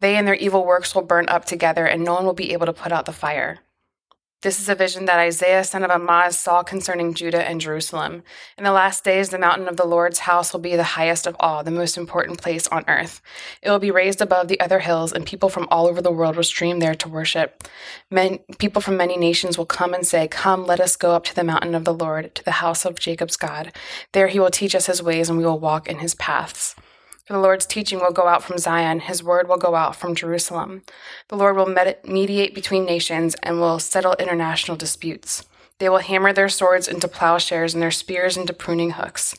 They 0.00 0.16
and 0.16 0.26
their 0.26 0.34
evil 0.34 0.66
works 0.66 0.92
will 0.92 1.02
burn 1.02 1.28
up 1.28 1.44
together, 1.44 1.86
and 1.86 2.02
no 2.02 2.14
one 2.14 2.24
will 2.24 2.34
be 2.34 2.52
able 2.52 2.66
to 2.66 2.72
put 2.72 2.90
out 2.90 3.06
the 3.06 3.12
fire. 3.12 3.60
This 4.42 4.60
is 4.60 4.68
a 4.68 4.74
vision 4.74 5.06
that 5.06 5.18
Isaiah, 5.18 5.64
son 5.64 5.82
of 5.82 5.90
Amoz, 5.90 6.38
saw 6.38 6.62
concerning 6.62 7.14
Judah 7.14 7.42
and 7.42 7.58
Jerusalem. 7.58 8.22
In 8.58 8.64
the 8.64 8.70
last 8.70 9.02
days, 9.02 9.30
the 9.30 9.38
mountain 9.38 9.66
of 9.66 9.78
the 9.78 9.86
Lord's 9.86 10.20
house 10.20 10.52
will 10.52 10.60
be 10.60 10.76
the 10.76 10.82
highest 10.82 11.26
of 11.26 11.34
all, 11.40 11.64
the 11.64 11.70
most 11.70 11.96
important 11.96 12.42
place 12.42 12.66
on 12.68 12.84
earth. 12.86 13.22
It 13.62 13.70
will 13.70 13.78
be 13.78 13.90
raised 13.90 14.20
above 14.20 14.48
the 14.48 14.60
other 14.60 14.80
hills, 14.80 15.10
and 15.10 15.24
people 15.24 15.48
from 15.48 15.66
all 15.70 15.86
over 15.86 16.02
the 16.02 16.12
world 16.12 16.36
will 16.36 16.42
stream 16.42 16.80
there 16.80 16.94
to 16.94 17.08
worship. 17.08 17.66
Men, 18.10 18.40
people 18.58 18.82
from 18.82 18.98
many 18.98 19.16
nations 19.16 19.56
will 19.56 19.64
come 19.64 19.94
and 19.94 20.06
say, 20.06 20.28
Come, 20.28 20.66
let 20.66 20.80
us 20.80 20.96
go 20.96 21.12
up 21.12 21.24
to 21.24 21.34
the 21.34 21.42
mountain 21.42 21.74
of 21.74 21.86
the 21.86 21.94
Lord, 21.94 22.34
to 22.34 22.44
the 22.44 22.52
house 22.52 22.84
of 22.84 22.98
Jacob's 22.98 23.38
God. 23.38 23.72
There 24.12 24.28
he 24.28 24.38
will 24.38 24.50
teach 24.50 24.74
us 24.74 24.84
his 24.84 25.02
ways, 25.02 25.30
and 25.30 25.38
we 25.38 25.46
will 25.46 25.58
walk 25.58 25.88
in 25.88 26.00
his 26.00 26.14
paths. 26.14 26.76
For 27.26 27.32
the 27.32 27.40
Lord's 27.40 27.66
teaching 27.66 27.98
will 27.98 28.12
go 28.12 28.28
out 28.28 28.44
from 28.44 28.56
Zion, 28.56 29.00
his 29.00 29.20
word 29.20 29.48
will 29.48 29.56
go 29.56 29.74
out 29.74 29.96
from 29.96 30.14
Jerusalem. 30.14 30.82
The 31.26 31.36
Lord 31.36 31.56
will 31.56 31.74
mediate 32.04 32.54
between 32.54 32.84
nations 32.84 33.34
and 33.42 33.60
will 33.60 33.80
settle 33.80 34.14
international 34.20 34.76
disputes. 34.76 35.44
They 35.78 35.88
will 35.88 35.98
hammer 35.98 36.32
their 36.32 36.48
swords 36.48 36.86
into 36.86 37.08
plowshares 37.08 37.74
and 37.74 37.82
their 37.82 37.90
spears 37.90 38.36
into 38.36 38.52
pruning 38.52 38.92
hooks. 38.92 39.34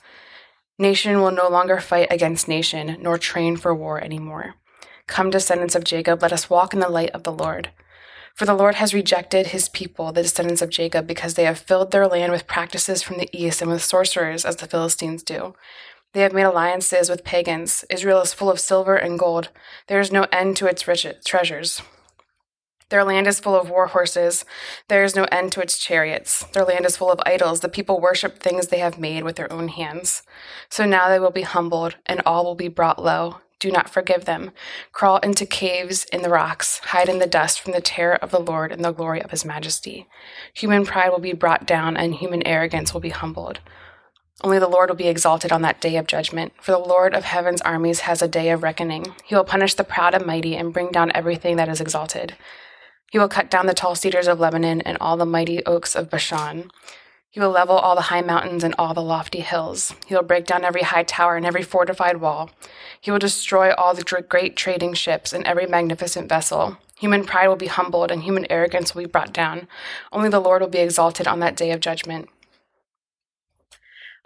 Nation 0.77 1.21
will 1.21 1.31
no 1.31 1.47
longer 1.47 1.79
fight 1.79 2.09
against 2.11 2.49
nation, 2.49 2.97
nor 2.99 3.17
train 3.17 3.55
for 3.55 3.73
war 3.73 4.03
anymore. 4.03 4.55
Come, 5.07 5.29
descendants 5.29 5.73
of 5.73 5.85
Jacob, 5.85 6.21
let 6.21 6.33
us 6.33 6.49
walk 6.49 6.73
in 6.73 6.81
the 6.81 6.89
light 6.89 7.11
of 7.11 7.23
the 7.23 7.31
Lord. 7.31 7.69
For 8.35 8.45
the 8.45 8.53
Lord 8.53 8.75
has 8.75 8.93
rejected 8.93 9.47
his 9.47 9.69
people, 9.69 10.11
the 10.11 10.21
descendants 10.21 10.61
of 10.61 10.69
Jacob, 10.69 11.07
because 11.07 11.33
they 11.33 11.45
have 11.45 11.57
filled 11.57 11.91
their 11.91 12.07
land 12.07 12.33
with 12.33 12.45
practices 12.45 13.01
from 13.01 13.17
the 13.17 13.29
east 13.31 13.61
and 13.61 13.71
with 13.71 13.83
sorcerers, 13.83 14.45
as 14.45 14.57
the 14.57 14.67
Philistines 14.67 15.23
do. 15.23 15.55
They 16.13 16.21
have 16.21 16.33
made 16.33 16.43
alliances 16.43 17.09
with 17.09 17.23
pagans. 17.23 17.85
Israel 17.89 18.21
is 18.21 18.33
full 18.33 18.49
of 18.49 18.59
silver 18.59 18.95
and 18.95 19.19
gold. 19.19 19.49
There 19.87 19.99
is 19.99 20.11
no 20.11 20.25
end 20.31 20.57
to 20.57 20.67
its 20.67 20.87
rich 20.87 21.05
treasures. 21.25 21.81
Their 22.89 23.03
land 23.03 23.27
is 23.27 23.41
full 23.41 23.59
of 23.59 23.69
war 23.69 23.87
horses. 23.87 24.45
There 24.87 25.03
is 25.03 25.15
no 25.15 25.25
end 25.25 25.51
to 25.51 25.61
its 25.61 25.77
chariots. 25.77 26.45
Their 26.53 26.63
land 26.63 26.85
is 26.85 26.95
full 26.95 27.11
of 27.11 27.19
idols. 27.25 27.59
The 27.59 27.67
people 27.67 27.99
worship 27.99 28.39
things 28.39 28.67
they 28.67 28.79
have 28.79 28.97
made 28.97 29.23
with 29.23 29.35
their 29.35 29.51
own 29.51 29.67
hands. 29.67 30.23
So 30.69 30.85
now 30.85 31.09
they 31.09 31.19
will 31.19 31.31
be 31.31 31.41
humbled, 31.41 31.97
and 32.05 32.21
all 32.25 32.45
will 32.45 32.55
be 32.55 32.69
brought 32.69 33.03
low. 33.03 33.41
Do 33.59 33.71
not 33.71 33.89
forgive 33.89 34.23
them. 34.23 34.51
Crawl 34.93 35.17
into 35.17 35.45
caves 35.45 36.05
in 36.13 36.21
the 36.21 36.29
rocks. 36.29 36.79
Hide 36.79 37.09
in 37.09 37.19
the 37.19 37.27
dust 37.27 37.59
from 37.59 37.73
the 37.73 37.81
terror 37.81 38.15
of 38.15 38.31
the 38.31 38.39
Lord 38.39 38.71
and 38.71 38.85
the 38.85 38.91
glory 38.91 39.21
of 39.21 39.31
his 39.31 39.43
majesty. 39.43 40.07
Human 40.53 40.85
pride 40.85 41.09
will 41.09 41.19
be 41.19 41.33
brought 41.33 41.65
down, 41.65 41.97
and 41.97 42.15
human 42.15 42.45
arrogance 42.47 42.93
will 42.93 43.01
be 43.01 43.09
humbled. 43.09 43.59
Only 44.43 44.59
the 44.59 44.67
Lord 44.67 44.89
will 44.89 44.95
be 44.95 45.07
exalted 45.07 45.51
on 45.51 45.63
that 45.63 45.81
day 45.81 45.95
of 45.97 46.05
judgment, 46.05 46.53
for 46.61 46.71
the 46.71 46.77
Lord 46.77 47.15
of 47.15 47.23
heaven's 47.23 47.61
armies 47.61 48.01
has 48.01 48.21
a 48.21 48.27
day 48.27 48.51
of 48.51 48.61
reckoning. 48.61 49.15
He 49.25 49.33
will 49.33 49.43
punish 49.43 49.73
the 49.73 49.83
proud 49.83 50.13
and 50.13 50.25
mighty 50.25 50.55
and 50.55 50.71
bring 50.71 50.91
down 50.91 51.11
everything 51.15 51.55
that 51.55 51.69
is 51.69 51.81
exalted. 51.81 52.35
He 53.11 53.17
will 53.17 53.29
cut 53.29 53.49
down 53.49 53.65
the 53.65 53.73
tall 53.73 53.95
cedars 53.95 54.27
of 54.27 54.39
Lebanon 54.39 54.81
and 54.81 54.97
all 55.01 55.17
the 55.17 55.25
mighty 55.25 55.65
oaks 55.65 55.95
of 55.95 56.11
Bashan. 56.11 56.69
He 57.31 57.39
will 57.39 57.49
level 57.49 57.77
all 57.77 57.95
the 57.95 58.01
high 58.01 58.21
mountains 58.21 58.63
and 58.63 58.75
all 58.77 58.93
the 58.93 59.01
lofty 59.01 59.39
hills. 59.39 59.93
He 60.05 60.13
will 60.13 60.23
break 60.23 60.45
down 60.45 60.63
every 60.63 60.83
high 60.83 61.03
tower 61.03 61.35
and 61.35 61.45
every 61.45 61.63
fortified 61.63 62.21
wall. 62.21 62.51
He 63.01 63.09
will 63.09 63.19
destroy 63.19 63.73
all 63.73 63.93
the 63.93 64.03
great 64.03 64.55
trading 64.55 64.93
ships 64.93 65.33
and 65.33 65.45
every 65.45 65.65
magnificent 65.65 66.29
vessel. 66.29 66.77
Human 66.99 67.25
pride 67.25 67.47
will 67.47 67.55
be 67.55 67.67
humbled 67.67 68.11
and 68.11 68.23
human 68.23 68.45
arrogance 68.51 68.93
will 68.93 69.03
be 69.03 69.09
brought 69.09 69.33
down. 69.33 69.67
Only 70.11 70.29
the 70.29 70.39
Lord 70.39 70.61
will 70.61 70.69
be 70.69 70.79
exalted 70.79 71.27
on 71.27 71.39
that 71.39 71.55
day 71.55 71.71
of 71.71 71.79
judgment. 71.79 72.29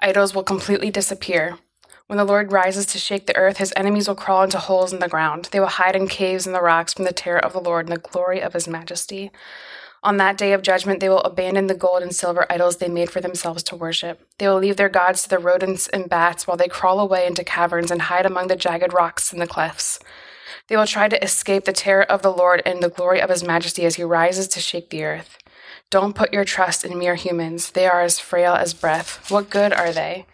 Idols 0.04 0.34
will 0.34 0.44
completely 0.44 0.90
disappear. 0.90 1.60
When 2.08 2.18
the 2.18 2.26
Lord 2.26 2.52
rises 2.52 2.88
to 2.88 2.98
shake 2.98 3.28
the 3.28 3.36
earth, 3.38 3.58
his 3.58 3.72
enemies 3.76 4.08
will 4.08 4.16
crawl 4.16 4.42
into 4.42 4.58
holes 4.58 4.92
in 4.92 5.00
the 5.00 5.08
ground. 5.08 5.50
They 5.52 5.60
will 5.60 5.68
hide 5.68 5.96
in 5.96 6.08
caves 6.08 6.48
in 6.48 6.54
the 6.54 6.62
rocks 6.62 6.94
from 6.94 7.06
the 7.06 7.14
terror 7.14 7.38
of 7.38 7.54
the 7.54 7.62
Lord 7.62 7.88
and 7.88 7.96
the 7.96 8.02
glory 8.02 8.42
of 8.42 8.54
his 8.54 8.68
majesty. 8.68 9.32
On 10.04 10.18
that 10.18 10.40
day 10.40 10.54
of 10.54 10.64
judgment, 10.64 11.00
they 11.00 11.10
will 11.10 11.22
abandon 11.22 11.68
the 11.68 11.76
gold 11.76 12.02
and 12.02 12.16
silver 12.16 12.48
idols 12.50 12.78
they 12.78 12.90
made 12.90 13.12
for 13.12 13.22
themselves 13.22 13.62
to 13.64 13.76
worship. 13.76 14.28
They 14.40 14.48
will 14.48 14.58
leave 14.58 14.78
their 14.78 14.90
gods 14.90 15.22
to 15.24 15.30
the 15.30 15.38
rodents 15.38 15.88
and 15.88 16.10
bats 16.10 16.48
while 16.48 16.58
they 16.58 16.68
crawl 16.68 17.00
away 17.00 17.28
into 17.28 17.44
caverns 17.44 17.92
and 17.92 18.02
hide 18.02 18.26
among 18.26 18.48
the 18.48 18.56
jagged 18.56 18.94
rocks 18.94 19.32
and 19.32 19.40
the 19.40 19.46
clefts. 19.46 20.00
They 20.68 20.76
will 20.76 20.88
try 20.88 21.08
to 21.10 21.24
escape 21.24 21.66
the 21.66 21.74
terror 21.74 22.04
of 22.04 22.24
the 22.24 22.34
Lord 22.34 22.64
and 22.66 22.82
the 22.82 22.90
glory 22.90 23.22
of 23.22 23.30
his 23.30 23.44
majesty 23.44 23.86
as 23.86 23.96
he 23.96 24.04
rises 24.04 24.48
to 24.50 24.60
shake 24.60 24.90
the 24.90 25.04
earth. 25.04 25.38
Don't 25.92 26.16
put 26.16 26.32
your 26.32 26.46
trust 26.46 26.86
in 26.86 26.98
mere 26.98 27.16
humans. 27.16 27.72
They 27.72 27.86
are 27.86 28.02
as 28.02 28.18
frail 28.18 28.54
as 28.54 28.74
breath. 28.74 29.30
What 29.30 29.50
good 29.50 29.74
are 29.74 29.92
they? 29.92 30.26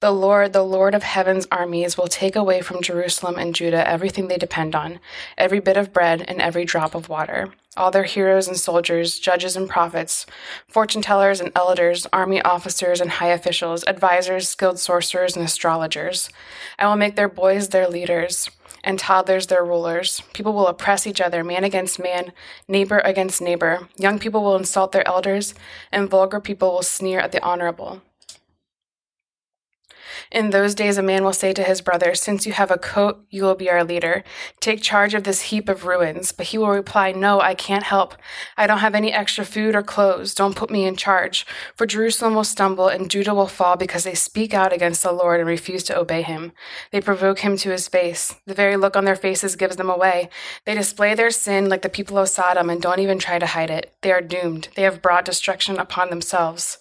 The 0.00 0.12
Lord, 0.12 0.52
the 0.52 0.62
Lord 0.62 0.94
of 0.94 1.02
heaven's 1.02 1.48
armies, 1.50 1.98
will 1.98 2.06
take 2.06 2.36
away 2.36 2.60
from 2.60 2.80
Jerusalem 2.80 3.38
and 3.38 3.52
Judah 3.52 3.84
everything 3.90 4.28
they 4.28 4.38
depend 4.38 4.76
on, 4.76 5.00
every 5.36 5.58
bit 5.58 5.76
of 5.76 5.92
bread 5.92 6.24
and 6.28 6.40
every 6.40 6.64
drop 6.64 6.94
of 6.94 7.08
water. 7.08 7.52
All 7.76 7.90
their 7.90 8.04
heroes 8.04 8.46
and 8.46 8.56
soldiers, 8.56 9.18
judges 9.18 9.56
and 9.56 9.68
prophets, 9.68 10.26
fortune 10.68 11.02
tellers 11.02 11.40
and 11.40 11.50
elders, 11.56 12.06
army 12.12 12.40
officers 12.42 13.00
and 13.00 13.10
high 13.10 13.30
officials, 13.30 13.84
advisers, 13.88 14.48
skilled 14.48 14.78
sorcerers, 14.78 15.34
and 15.34 15.44
astrologers. 15.44 16.30
I 16.78 16.86
will 16.86 16.94
make 16.94 17.16
their 17.16 17.28
boys 17.28 17.70
their 17.70 17.88
leaders 17.88 18.48
and 18.84 18.98
toddlers 18.98 19.46
their 19.46 19.64
rulers. 19.64 20.22
People 20.32 20.52
will 20.52 20.66
oppress 20.66 21.06
each 21.06 21.20
other, 21.20 21.44
man 21.44 21.64
against 21.64 21.98
man, 21.98 22.32
neighbor 22.66 22.98
against 23.00 23.40
neighbor. 23.40 23.88
Young 23.96 24.18
people 24.18 24.42
will 24.42 24.56
insult 24.56 24.92
their 24.92 25.06
elders, 25.06 25.54
and 25.92 26.08
vulgar 26.08 26.40
people 26.40 26.72
will 26.72 26.82
sneer 26.82 27.20
at 27.20 27.32
the 27.32 27.42
honorable. 27.42 28.02
In 30.30 30.50
those 30.50 30.74
days, 30.74 30.98
a 30.98 31.02
man 31.02 31.24
will 31.24 31.32
say 31.32 31.52
to 31.52 31.62
his 31.62 31.80
brother, 31.80 32.14
Since 32.14 32.46
you 32.46 32.52
have 32.52 32.70
a 32.70 32.78
coat, 32.78 33.24
you 33.30 33.42
will 33.42 33.54
be 33.54 33.70
our 33.70 33.84
leader. 33.84 34.24
Take 34.60 34.82
charge 34.82 35.14
of 35.14 35.24
this 35.24 35.42
heap 35.42 35.68
of 35.68 35.84
ruins. 35.84 36.32
But 36.32 36.46
he 36.46 36.58
will 36.58 36.70
reply, 36.70 37.12
No, 37.12 37.40
I 37.40 37.54
can't 37.54 37.84
help. 37.84 38.14
I 38.56 38.66
don't 38.66 38.78
have 38.78 38.94
any 38.94 39.12
extra 39.12 39.44
food 39.44 39.74
or 39.74 39.82
clothes. 39.82 40.34
Don't 40.34 40.56
put 40.56 40.70
me 40.70 40.84
in 40.84 40.96
charge. 40.96 41.46
For 41.74 41.86
Jerusalem 41.86 42.34
will 42.34 42.44
stumble 42.44 42.88
and 42.88 43.10
Judah 43.10 43.34
will 43.34 43.46
fall 43.46 43.76
because 43.76 44.04
they 44.04 44.14
speak 44.14 44.54
out 44.54 44.72
against 44.72 45.02
the 45.02 45.12
Lord 45.12 45.40
and 45.40 45.48
refuse 45.48 45.84
to 45.84 45.98
obey 45.98 46.22
him. 46.22 46.52
They 46.90 47.00
provoke 47.00 47.40
him 47.40 47.56
to 47.58 47.70
his 47.70 47.88
face. 47.88 48.34
The 48.46 48.54
very 48.54 48.76
look 48.76 48.96
on 48.96 49.04
their 49.04 49.16
faces 49.16 49.56
gives 49.56 49.76
them 49.76 49.90
away. 49.90 50.28
They 50.64 50.74
display 50.74 51.14
their 51.14 51.30
sin 51.30 51.68
like 51.68 51.82
the 51.82 51.88
people 51.88 52.18
of 52.18 52.28
Sodom 52.28 52.70
and 52.70 52.80
don't 52.80 53.00
even 53.00 53.18
try 53.18 53.38
to 53.38 53.46
hide 53.46 53.70
it. 53.70 53.94
They 54.02 54.12
are 54.12 54.20
doomed. 54.20 54.68
They 54.74 54.82
have 54.82 55.02
brought 55.02 55.24
destruction 55.24 55.78
upon 55.78 56.10
themselves. 56.10 56.78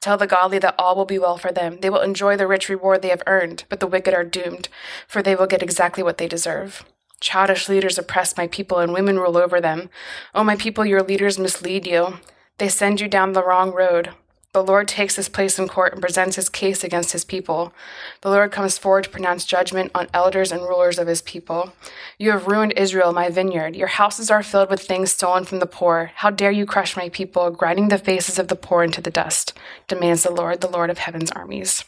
Tell 0.00 0.16
the 0.16 0.26
godly 0.26 0.58
that 0.60 0.74
all 0.78 0.94
will 0.96 1.04
be 1.04 1.18
well 1.18 1.36
for 1.36 1.52
them. 1.52 1.78
They 1.80 1.90
will 1.90 2.00
enjoy 2.00 2.36
the 2.36 2.46
rich 2.46 2.68
reward 2.68 3.02
they 3.02 3.08
have 3.08 3.22
earned, 3.26 3.64
but 3.68 3.80
the 3.80 3.86
wicked 3.86 4.14
are 4.14 4.24
doomed, 4.24 4.68
for 5.06 5.22
they 5.22 5.34
will 5.34 5.46
get 5.46 5.62
exactly 5.62 6.02
what 6.02 6.18
they 6.18 6.28
deserve. 6.28 6.84
Childish 7.20 7.68
leaders 7.68 7.98
oppress 7.98 8.36
my 8.36 8.46
people, 8.46 8.78
and 8.78 8.92
women 8.92 9.18
rule 9.18 9.36
over 9.36 9.60
them. 9.60 9.90
O 10.34 10.40
oh, 10.40 10.44
my 10.44 10.56
people, 10.56 10.86
your 10.86 11.02
leaders 11.02 11.38
mislead 11.38 11.86
you. 11.86 12.18
They 12.58 12.68
send 12.68 13.00
you 13.00 13.08
down 13.08 13.32
the 13.32 13.44
wrong 13.44 13.72
road. 13.72 14.10
The 14.54 14.64
Lord 14.64 14.88
takes 14.88 15.16
his 15.16 15.28
place 15.28 15.58
in 15.58 15.68
court 15.68 15.92
and 15.92 16.00
presents 16.00 16.36
his 16.36 16.48
case 16.48 16.82
against 16.82 17.12
his 17.12 17.24
people. 17.24 17.74
The 18.22 18.30
Lord 18.30 18.50
comes 18.50 18.78
forward 18.78 19.04
to 19.04 19.10
pronounce 19.10 19.44
judgment 19.44 19.90
on 19.94 20.08
elders 20.14 20.50
and 20.50 20.62
rulers 20.62 20.98
of 20.98 21.06
his 21.06 21.20
people. 21.20 21.74
You 22.18 22.30
have 22.30 22.46
ruined 22.46 22.72
Israel, 22.72 23.12
my 23.12 23.28
vineyard. 23.28 23.76
Your 23.76 23.88
houses 23.88 24.30
are 24.30 24.42
filled 24.42 24.70
with 24.70 24.80
things 24.80 25.12
stolen 25.12 25.44
from 25.44 25.58
the 25.58 25.66
poor. 25.66 26.12
How 26.16 26.30
dare 26.30 26.50
you 26.50 26.64
crush 26.64 26.96
my 26.96 27.10
people, 27.10 27.50
grinding 27.50 27.88
the 27.88 27.98
faces 27.98 28.38
of 28.38 28.48
the 28.48 28.56
poor 28.56 28.82
into 28.82 29.02
the 29.02 29.10
dust, 29.10 29.52
demands 29.86 30.22
the 30.22 30.32
Lord, 30.32 30.62
the 30.62 30.70
Lord 30.70 30.88
of 30.88 30.98
heaven's 30.98 31.30
armies. 31.32 31.84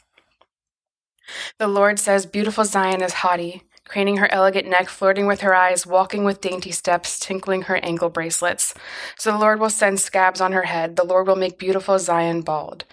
The 1.58 1.68
Lord 1.68 1.98
says, 1.98 2.26
Beautiful 2.26 2.64
Zion 2.64 3.02
is 3.02 3.14
haughty 3.14 3.62
craning 3.90 4.18
her 4.18 4.32
elegant 4.32 4.68
neck, 4.68 4.88
flirting 4.88 5.26
with 5.26 5.40
her 5.40 5.52
eyes, 5.52 5.84
walking 5.84 6.22
with 6.22 6.40
dainty 6.40 6.70
steps, 6.70 7.18
tinkling 7.18 7.62
her 7.62 7.76
ankle 7.78 8.08
bracelets. 8.08 8.72
So 9.18 9.32
the 9.32 9.38
Lord 9.38 9.58
will 9.58 9.68
send 9.68 9.98
scabs 9.98 10.40
on 10.40 10.52
her 10.52 10.62
head. 10.62 10.94
The 10.94 11.04
Lord 11.04 11.26
will 11.26 11.34
make 11.34 11.58
beautiful 11.58 11.98
Zion 11.98 12.42
bald. 12.42 12.84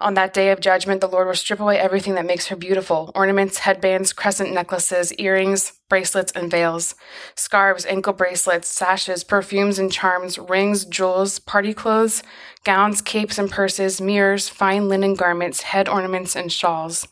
On 0.00 0.14
that 0.14 0.34
day 0.34 0.50
of 0.50 0.58
judgment, 0.58 1.00
the 1.00 1.06
Lord 1.06 1.28
will 1.28 1.36
strip 1.36 1.60
away 1.60 1.78
everything 1.78 2.16
that 2.16 2.26
makes 2.26 2.48
her 2.48 2.56
beautiful 2.56 3.12
ornaments, 3.14 3.58
headbands, 3.58 4.12
crescent 4.12 4.52
necklaces, 4.52 5.12
earrings, 5.12 5.74
bracelets, 5.88 6.32
and 6.32 6.50
veils, 6.50 6.96
scarves, 7.36 7.86
ankle 7.86 8.12
bracelets, 8.12 8.66
sashes, 8.66 9.22
perfumes 9.22 9.78
and 9.78 9.92
charms, 9.92 10.40
rings, 10.40 10.84
jewels, 10.84 11.38
party 11.38 11.72
clothes, 11.72 12.24
gowns, 12.64 13.00
capes, 13.00 13.38
and 13.38 13.48
purses, 13.48 14.00
mirrors, 14.00 14.48
fine 14.48 14.88
linen 14.88 15.14
garments, 15.14 15.62
head 15.62 15.88
ornaments, 15.88 16.34
and 16.34 16.50
shawls. 16.50 17.06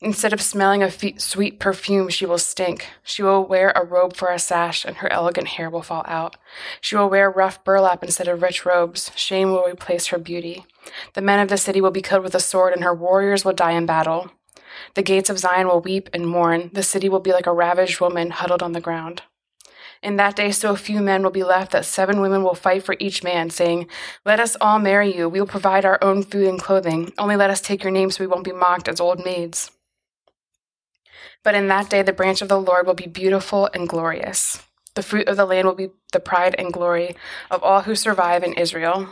Instead 0.00 0.32
of 0.32 0.40
smelling 0.40 0.80
of 0.84 1.02
sweet 1.18 1.58
perfume, 1.58 2.08
she 2.08 2.24
will 2.24 2.38
stink. 2.38 2.86
She 3.02 3.20
will 3.20 3.44
wear 3.44 3.72
a 3.74 3.84
robe 3.84 4.14
for 4.14 4.30
a 4.30 4.38
sash, 4.38 4.84
and 4.84 4.98
her 4.98 5.12
elegant 5.12 5.48
hair 5.48 5.68
will 5.68 5.82
fall 5.82 6.04
out. 6.06 6.36
She 6.80 6.94
will 6.94 7.10
wear 7.10 7.28
rough 7.28 7.64
burlap 7.64 8.04
instead 8.04 8.28
of 8.28 8.40
rich 8.40 8.64
robes. 8.64 9.10
Shame 9.16 9.50
will 9.50 9.64
replace 9.64 10.06
her 10.06 10.18
beauty. 10.18 10.64
The 11.14 11.20
men 11.20 11.40
of 11.40 11.48
the 11.48 11.56
city 11.58 11.80
will 11.80 11.90
be 11.90 12.00
killed 12.00 12.22
with 12.22 12.36
a 12.36 12.40
sword, 12.40 12.74
and 12.74 12.84
her 12.84 12.94
warriors 12.94 13.44
will 13.44 13.52
die 13.52 13.72
in 13.72 13.86
battle. 13.86 14.30
The 14.94 15.02
gates 15.02 15.30
of 15.30 15.40
Zion 15.40 15.66
will 15.66 15.80
weep 15.80 16.08
and 16.12 16.28
mourn. 16.28 16.70
The 16.72 16.84
city 16.84 17.08
will 17.08 17.18
be 17.18 17.32
like 17.32 17.48
a 17.48 17.52
ravaged 17.52 18.00
woman 18.00 18.30
huddled 18.30 18.62
on 18.62 18.72
the 18.72 18.80
ground. 18.80 19.22
In 20.00 20.14
that 20.14 20.36
day, 20.36 20.52
so 20.52 20.76
few 20.76 21.00
men 21.00 21.24
will 21.24 21.32
be 21.32 21.42
left 21.42 21.72
that 21.72 21.84
seven 21.84 22.20
women 22.20 22.44
will 22.44 22.54
fight 22.54 22.84
for 22.84 22.94
each 23.00 23.24
man, 23.24 23.50
saying, 23.50 23.88
Let 24.24 24.38
us 24.38 24.56
all 24.60 24.78
marry 24.78 25.16
you. 25.16 25.28
We 25.28 25.40
will 25.40 25.48
provide 25.48 25.84
our 25.84 25.98
own 26.00 26.22
food 26.22 26.46
and 26.46 26.62
clothing. 26.62 27.12
Only 27.18 27.34
let 27.34 27.50
us 27.50 27.60
take 27.60 27.82
your 27.82 27.90
name 27.90 28.12
so 28.12 28.22
we 28.22 28.28
won't 28.28 28.44
be 28.44 28.52
mocked 28.52 28.86
as 28.86 29.00
old 29.00 29.24
maids. 29.24 29.72
But 31.42 31.54
in 31.54 31.68
that 31.68 31.88
day, 31.88 32.02
the 32.02 32.12
branch 32.12 32.42
of 32.42 32.48
the 32.48 32.60
Lord 32.60 32.86
will 32.86 32.94
be 32.94 33.06
beautiful 33.06 33.68
and 33.72 33.88
glorious. 33.88 34.62
The 34.94 35.02
fruit 35.02 35.28
of 35.28 35.36
the 35.36 35.44
land 35.44 35.66
will 35.66 35.74
be 35.74 35.90
the 36.12 36.20
pride 36.20 36.56
and 36.58 36.72
glory 36.72 37.14
of 37.50 37.62
all 37.62 37.82
who 37.82 37.94
survive 37.94 38.42
in 38.42 38.54
Israel. 38.54 39.08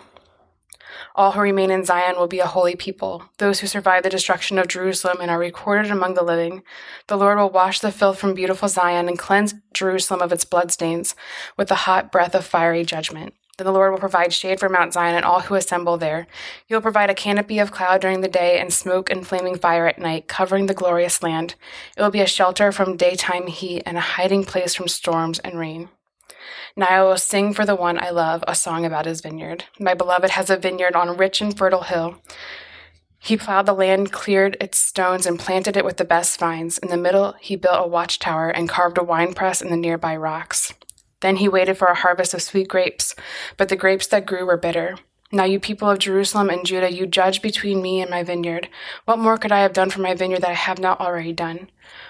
All 1.14 1.32
who 1.32 1.40
remain 1.40 1.70
in 1.70 1.84
Zion 1.84 2.16
will 2.16 2.26
be 2.26 2.40
a 2.40 2.46
holy 2.46 2.74
people, 2.74 3.24
those 3.38 3.60
who 3.60 3.66
survive 3.66 4.02
the 4.02 4.10
destruction 4.10 4.58
of 4.58 4.68
Jerusalem 4.68 5.18
and 5.20 5.30
are 5.30 5.38
recorded 5.38 5.90
among 5.90 6.14
the 6.14 6.22
living. 6.22 6.62
The 7.06 7.16
Lord 7.16 7.38
will 7.38 7.50
wash 7.50 7.80
the 7.80 7.92
filth 7.92 8.18
from 8.18 8.34
beautiful 8.34 8.68
Zion 8.68 9.08
and 9.08 9.18
cleanse 9.18 9.54
Jerusalem 9.72 10.20
of 10.20 10.32
its 10.32 10.44
bloodstains 10.44 11.14
with 11.56 11.68
the 11.68 11.74
hot 11.74 12.10
breath 12.10 12.34
of 12.34 12.44
fiery 12.44 12.84
judgment. 12.84 13.34
Then 13.56 13.64
the 13.64 13.72
Lord 13.72 13.90
will 13.90 13.98
provide 13.98 14.34
shade 14.34 14.60
for 14.60 14.68
Mount 14.68 14.92
Zion 14.92 15.14
and 15.14 15.24
all 15.24 15.40
who 15.40 15.54
assemble 15.54 15.96
there. 15.96 16.26
He 16.66 16.74
will 16.74 16.82
provide 16.82 17.08
a 17.08 17.14
canopy 17.14 17.58
of 17.58 17.72
cloud 17.72 18.02
during 18.02 18.20
the 18.20 18.28
day 18.28 18.58
and 18.58 18.70
smoke 18.70 19.08
and 19.08 19.26
flaming 19.26 19.56
fire 19.56 19.86
at 19.86 19.98
night, 19.98 20.28
covering 20.28 20.66
the 20.66 20.74
glorious 20.74 21.22
land. 21.22 21.54
It 21.96 22.02
will 22.02 22.10
be 22.10 22.20
a 22.20 22.26
shelter 22.26 22.70
from 22.70 22.98
daytime 22.98 23.46
heat 23.46 23.82
and 23.86 23.96
a 23.96 24.00
hiding 24.00 24.44
place 24.44 24.74
from 24.74 24.88
storms 24.88 25.38
and 25.38 25.58
rain. 25.58 25.88
Now 26.76 26.88
I 26.88 27.02
will 27.02 27.16
sing 27.16 27.54
for 27.54 27.64
the 27.64 27.74
one 27.74 27.98
I 27.98 28.10
love 28.10 28.44
a 28.46 28.54
song 28.54 28.84
about 28.84 29.06
his 29.06 29.22
vineyard. 29.22 29.64
My 29.80 29.94
beloved 29.94 30.30
has 30.30 30.50
a 30.50 30.58
vineyard 30.58 30.94
on 30.94 31.08
a 31.08 31.14
rich 31.14 31.40
and 31.40 31.56
fertile 31.56 31.84
hill. 31.84 32.20
He 33.18 33.38
plowed 33.38 33.64
the 33.64 33.72
land, 33.72 34.12
cleared 34.12 34.58
its 34.60 34.78
stones, 34.78 35.24
and 35.24 35.38
planted 35.38 35.78
it 35.78 35.84
with 35.84 35.96
the 35.96 36.04
best 36.04 36.38
vines. 36.38 36.76
In 36.76 36.90
the 36.90 36.98
middle, 36.98 37.34
he 37.40 37.56
built 37.56 37.84
a 37.84 37.88
watchtower 37.88 38.50
and 38.50 38.68
carved 38.68 38.98
a 38.98 39.02
winepress 39.02 39.62
in 39.62 39.70
the 39.70 39.76
nearby 39.76 40.14
rocks. 40.14 40.74
Then 41.20 41.36
he 41.36 41.48
waited 41.48 41.78
for 41.78 41.88
a 41.88 41.94
harvest 41.94 42.34
of 42.34 42.42
sweet 42.42 42.68
grapes, 42.68 43.14
but 43.56 43.68
the 43.68 43.76
grapes 43.76 44.06
that 44.08 44.26
grew 44.26 44.44
were 44.44 44.56
bitter. 44.56 44.96
Now, 45.32 45.44
you 45.44 45.58
people 45.58 45.90
of 45.90 45.98
Jerusalem 45.98 46.50
and 46.50 46.64
Judah, 46.64 46.92
you 46.92 47.06
judge 47.06 47.42
between 47.42 47.82
me 47.82 48.00
and 48.00 48.10
my 48.10 48.22
vineyard. 48.22 48.68
What 49.06 49.18
more 49.18 49.36
could 49.36 49.50
I 49.50 49.60
have 49.60 49.72
done 49.72 49.90
for 49.90 50.00
my 50.00 50.14
vineyard 50.14 50.42
that 50.42 50.50
I 50.50 50.54
have 50.54 50.78
not 50.78 51.00
already 51.00 51.32
done? 51.32 51.68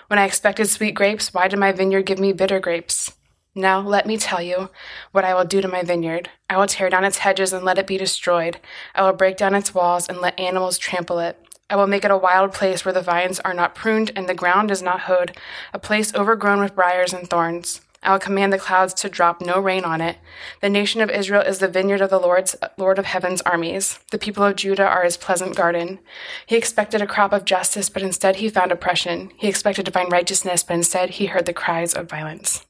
When 0.09 0.19
I 0.19 0.27
expected 0.27 0.69
sweet 0.69 0.95
grapes, 0.95 1.33
why 1.33 1.49
did 1.49 1.59
my 1.59 1.73
vineyard 1.73 2.03
give 2.03 2.19
me 2.19 2.33
bitter 2.33 2.61
grapes? 2.61 3.13
Now 3.55 3.81
let 3.81 4.07
me 4.07 4.19
tell 4.19 4.43
you 4.43 4.69
what 5.13 5.25
I 5.25 5.33
will 5.33 5.47
do 5.47 5.63
to 5.63 5.69
my 5.69 5.83
vineyard. 5.83 6.29
I 6.51 6.59
will 6.59 6.67
tear 6.67 6.91
down 6.91 7.07
its 7.07 7.19
hedges 7.19 7.55
and 7.55 7.65
let 7.65 7.79
it 7.79 7.87
be 7.87 7.97
destroyed. 7.97 8.61
I 8.95 9.01
will 9.03 9.15
break 9.15 9.39
down 9.39 9.55
its 9.55 9.75
walls 9.75 10.07
and 10.11 10.21
let 10.21 10.39
animals 10.39 10.77
trample 10.77 11.19
it. 11.21 11.43
I 11.71 11.77
will 11.77 11.87
make 11.87 12.05
it 12.05 12.11
a 12.11 12.19
wild 12.19 12.53
place 12.53 12.85
where 12.85 12.93
the 12.93 13.01
vines 13.01 13.41
are 13.41 13.55
not 13.55 13.75
pruned 13.75 14.13
and 14.15 14.29
the 14.29 14.35
ground 14.35 14.71
is 14.71 14.83
not 14.83 15.01
hoed, 15.01 15.39
a 15.73 15.79
place 15.79 16.15
overgrown 16.15 16.61
with 16.61 16.77
briars 16.77 17.15
and 17.15 17.29
thorns. 17.29 17.81
I 18.07 18.13
will 18.13 18.19
command 18.21 18.53
the 18.53 18.59
clouds 18.59 18.95
to 18.95 19.09
drop 19.09 19.41
no 19.41 19.59
rain 19.59 19.85
on 19.85 20.01
it. 20.01 20.19
The 20.61 20.69
nation 20.69 21.01
of 21.01 21.11
Israel 21.11 21.43
is 21.43 21.59
the 21.59 21.67
vineyard 21.67 22.01
of 22.01 22.11
the 22.11 22.21
Lord's 22.21 22.55
Lord 22.79 22.99
of 23.01 23.05
heaven's 23.05 23.43
armies. 23.43 23.99
The 24.13 24.19
people 24.19 24.45
of 24.45 24.57
Judah 24.57 24.87
are 24.87 25.03
his 25.03 25.17
pleasant 25.17 25.57
garden. 25.57 25.99
He 26.47 26.57
expected 26.57 27.03
a 27.03 27.07
crop 27.07 27.33
of 27.33 27.45
justice, 27.45 27.89
but 27.89 28.03
instead 28.03 28.37
he 28.37 28.49
found 28.49 28.71
oppression. 28.71 29.33
He 29.37 29.49
expected 29.49 29.87
to 29.87 29.93
find 29.93 30.13
righteousness, 30.13 30.63
but 30.63 30.75
instead 30.75 31.11
he 31.11 31.27
heard 31.27 31.47
the 31.47 31.53
cries 31.53 31.95
of 31.95 32.09
violence. 32.09 32.66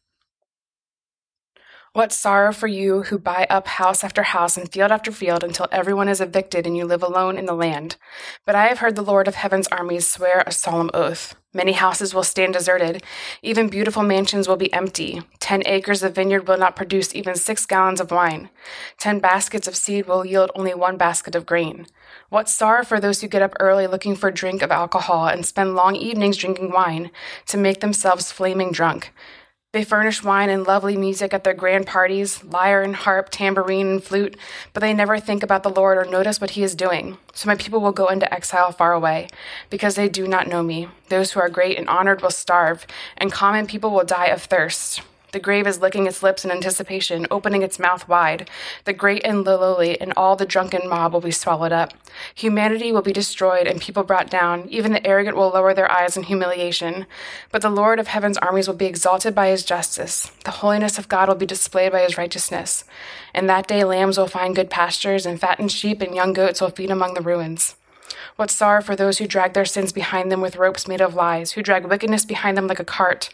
What 1.96 2.12
sorrow 2.12 2.52
for 2.52 2.66
you 2.66 3.04
who 3.04 3.18
buy 3.18 3.46
up 3.48 3.66
house 3.66 4.04
after 4.04 4.22
house 4.22 4.58
and 4.58 4.70
field 4.70 4.92
after 4.92 5.10
field 5.10 5.42
until 5.42 5.66
everyone 5.72 6.10
is 6.10 6.20
evicted 6.20 6.66
and 6.66 6.76
you 6.76 6.84
live 6.84 7.02
alone 7.02 7.38
in 7.38 7.46
the 7.46 7.54
land. 7.54 7.96
But 8.44 8.54
I 8.54 8.66
have 8.66 8.80
heard 8.80 8.96
the 8.96 9.02
Lord 9.02 9.26
of 9.26 9.36
heaven's 9.36 9.66
armies 9.68 10.06
swear 10.06 10.44
a 10.46 10.52
solemn 10.52 10.90
oath. 10.92 11.34
Many 11.54 11.72
houses 11.72 12.12
will 12.12 12.22
stand 12.22 12.52
deserted. 12.52 13.02
Even 13.40 13.70
beautiful 13.70 14.02
mansions 14.02 14.46
will 14.46 14.58
be 14.58 14.70
empty. 14.74 15.22
Ten 15.40 15.62
acres 15.64 16.02
of 16.02 16.14
vineyard 16.14 16.46
will 16.46 16.58
not 16.58 16.76
produce 16.76 17.14
even 17.14 17.34
six 17.34 17.64
gallons 17.64 17.98
of 17.98 18.10
wine. 18.10 18.50
Ten 18.98 19.18
baskets 19.18 19.66
of 19.66 19.74
seed 19.74 20.06
will 20.06 20.26
yield 20.26 20.50
only 20.54 20.74
one 20.74 20.98
basket 20.98 21.34
of 21.34 21.46
grain. 21.46 21.86
What 22.28 22.50
sorrow 22.50 22.84
for 22.84 23.00
those 23.00 23.22
who 23.22 23.26
get 23.26 23.40
up 23.40 23.54
early 23.58 23.86
looking 23.86 24.16
for 24.16 24.28
a 24.28 24.34
drink 24.34 24.60
of 24.60 24.70
alcohol 24.70 25.28
and 25.28 25.46
spend 25.46 25.74
long 25.74 25.96
evenings 25.96 26.36
drinking 26.36 26.72
wine 26.72 27.10
to 27.46 27.56
make 27.56 27.80
themselves 27.80 28.30
flaming 28.30 28.70
drunk. 28.70 29.14
They 29.76 29.84
furnish 29.84 30.24
wine 30.24 30.48
and 30.48 30.66
lovely 30.66 30.96
music 30.96 31.34
at 31.34 31.44
their 31.44 31.52
grand 31.52 31.86
parties, 31.86 32.42
lyre 32.42 32.80
and 32.80 32.96
harp, 32.96 33.28
tambourine 33.28 33.86
and 33.88 34.02
flute, 34.02 34.34
but 34.72 34.80
they 34.80 34.94
never 34.94 35.20
think 35.20 35.42
about 35.42 35.64
the 35.64 35.68
Lord 35.68 35.98
or 35.98 36.10
notice 36.10 36.40
what 36.40 36.52
he 36.52 36.62
is 36.62 36.74
doing. 36.74 37.18
So 37.34 37.46
my 37.46 37.56
people 37.56 37.82
will 37.82 37.92
go 37.92 38.06
into 38.06 38.32
exile 38.32 38.72
far 38.72 38.94
away, 38.94 39.28
because 39.68 39.94
they 39.94 40.08
do 40.08 40.26
not 40.26 40.48
know 40.48 40.62
me. 40.62 40.88
Those 41.10 41.32
who 41.32 41.40
are 41.40 41.50
great 41.50 41.76
and 41.76 41.90
honored 41.90 42.22
will 42.22 42.30
starve, 42.30 42.86
and 43.18 43.30
common 43.30 43.66
people 43.66 43.90
will 43.90 44.06
die 44.06 44.28
of 44.28 44.44
thirst. 44.44 45.02
The 45.36 45.40
grave 45.40 45.66
is 45.66 45.82
licking 45.82 46.06
its 46.06 46.22
lips 46.22 46.46
in 46.46 46.50
anticipation, 46.50 47.26
opening 47.30 47.60
its 47.60 47.78
mouth 47.78 48.08
wide. 48.08 48.48
The 48.84 48.94
great 48.94 49.22
and 49.22 49.44
the 49.44 49.58
lowly 49.58 50.00
and 50.00 50.14
all 50.16 50.34
the 50.34 50.46
drunken 50.46 50.88
mob 50.88 51.12
will 51.12 51.20
be 51.20 51.30
swallowed 51.30 51.72
up. 51.72 51.92
Humanity 52.34 52.90
will 52.90 53.02
be 53.02 53.12
destroyed 53.12 53.66
and 53.66 53.78
people 53.78 54.02
brought 54.02 54.30
down. 54.30 54.66
Even 54.70 54.92
the 54.92 55.06
arrogant 55.06 55.36
will 55.36 55.50
lower 55.50 55.74
their 55.74 55.92
eyes 55.92 56.16
in 56.16 56.22
humiliation. 56.22 57.04
But 57.52 57.60
the 57.60 57.68
Lord 57.68 57.98
of 57.98 58.06
heaven's 58.06 58.38
armies 58.38 58.66
will 58.66 58.76
be 58.76 58.86
exalted 58.86 59.34
by 59.34 59.48
his 59.48 59.62
justice. 59.62 60.30
The 60.44 60.52
holiness 60.52 60.96
of 60.96 61.10
God 61.10 61.28
will 61.28 61.34
be 61.34 61.44
displayed 61.44 61.92
by 61.92 62.00
his 62.00 62.16
righteousness. 62.16 62.84
In 63.34 63.46
that 63.46 63.68
day, 63.68 63.84
lambs 63.84 64.16
will 64.16 64.28
find 64.28 64.56
good 64.56 64.70
pastures, 64.70 65.26
and 65.26 65.38
fattened 65.38 65.70
sheep 65.70 66.00
and 66.00 66.14
young 66.14 66.32
goats 66.32 66.62
will 66.62 66.70
feed 66.70 66.90
among 66.90 67.12
the 67.12 67.20
ruins. 67.20 67.76
What 68.36 68.50
sorrow 68.50 68.80
for 68.80 68.96
those 68.96 69.18
who 69.18 69.26
drag 69.26 69.52
their 69.52 69.66
sins 69.66 69.92
behind 69.92 70.32
them 70.32 70.40
with 70.40 70.56
ropes 70.56 70.88
made 70.88 71.02
of 71.02 71.14
lies, 71.14 71.52
who 71.52 71.62
drag 71.62 71.84
wickedness 71.84 72.24
behind 72.24 72.56
them 72.56 72.68
like 72.68 72.80
a 72.80 72.84
cart. 72.84 73.28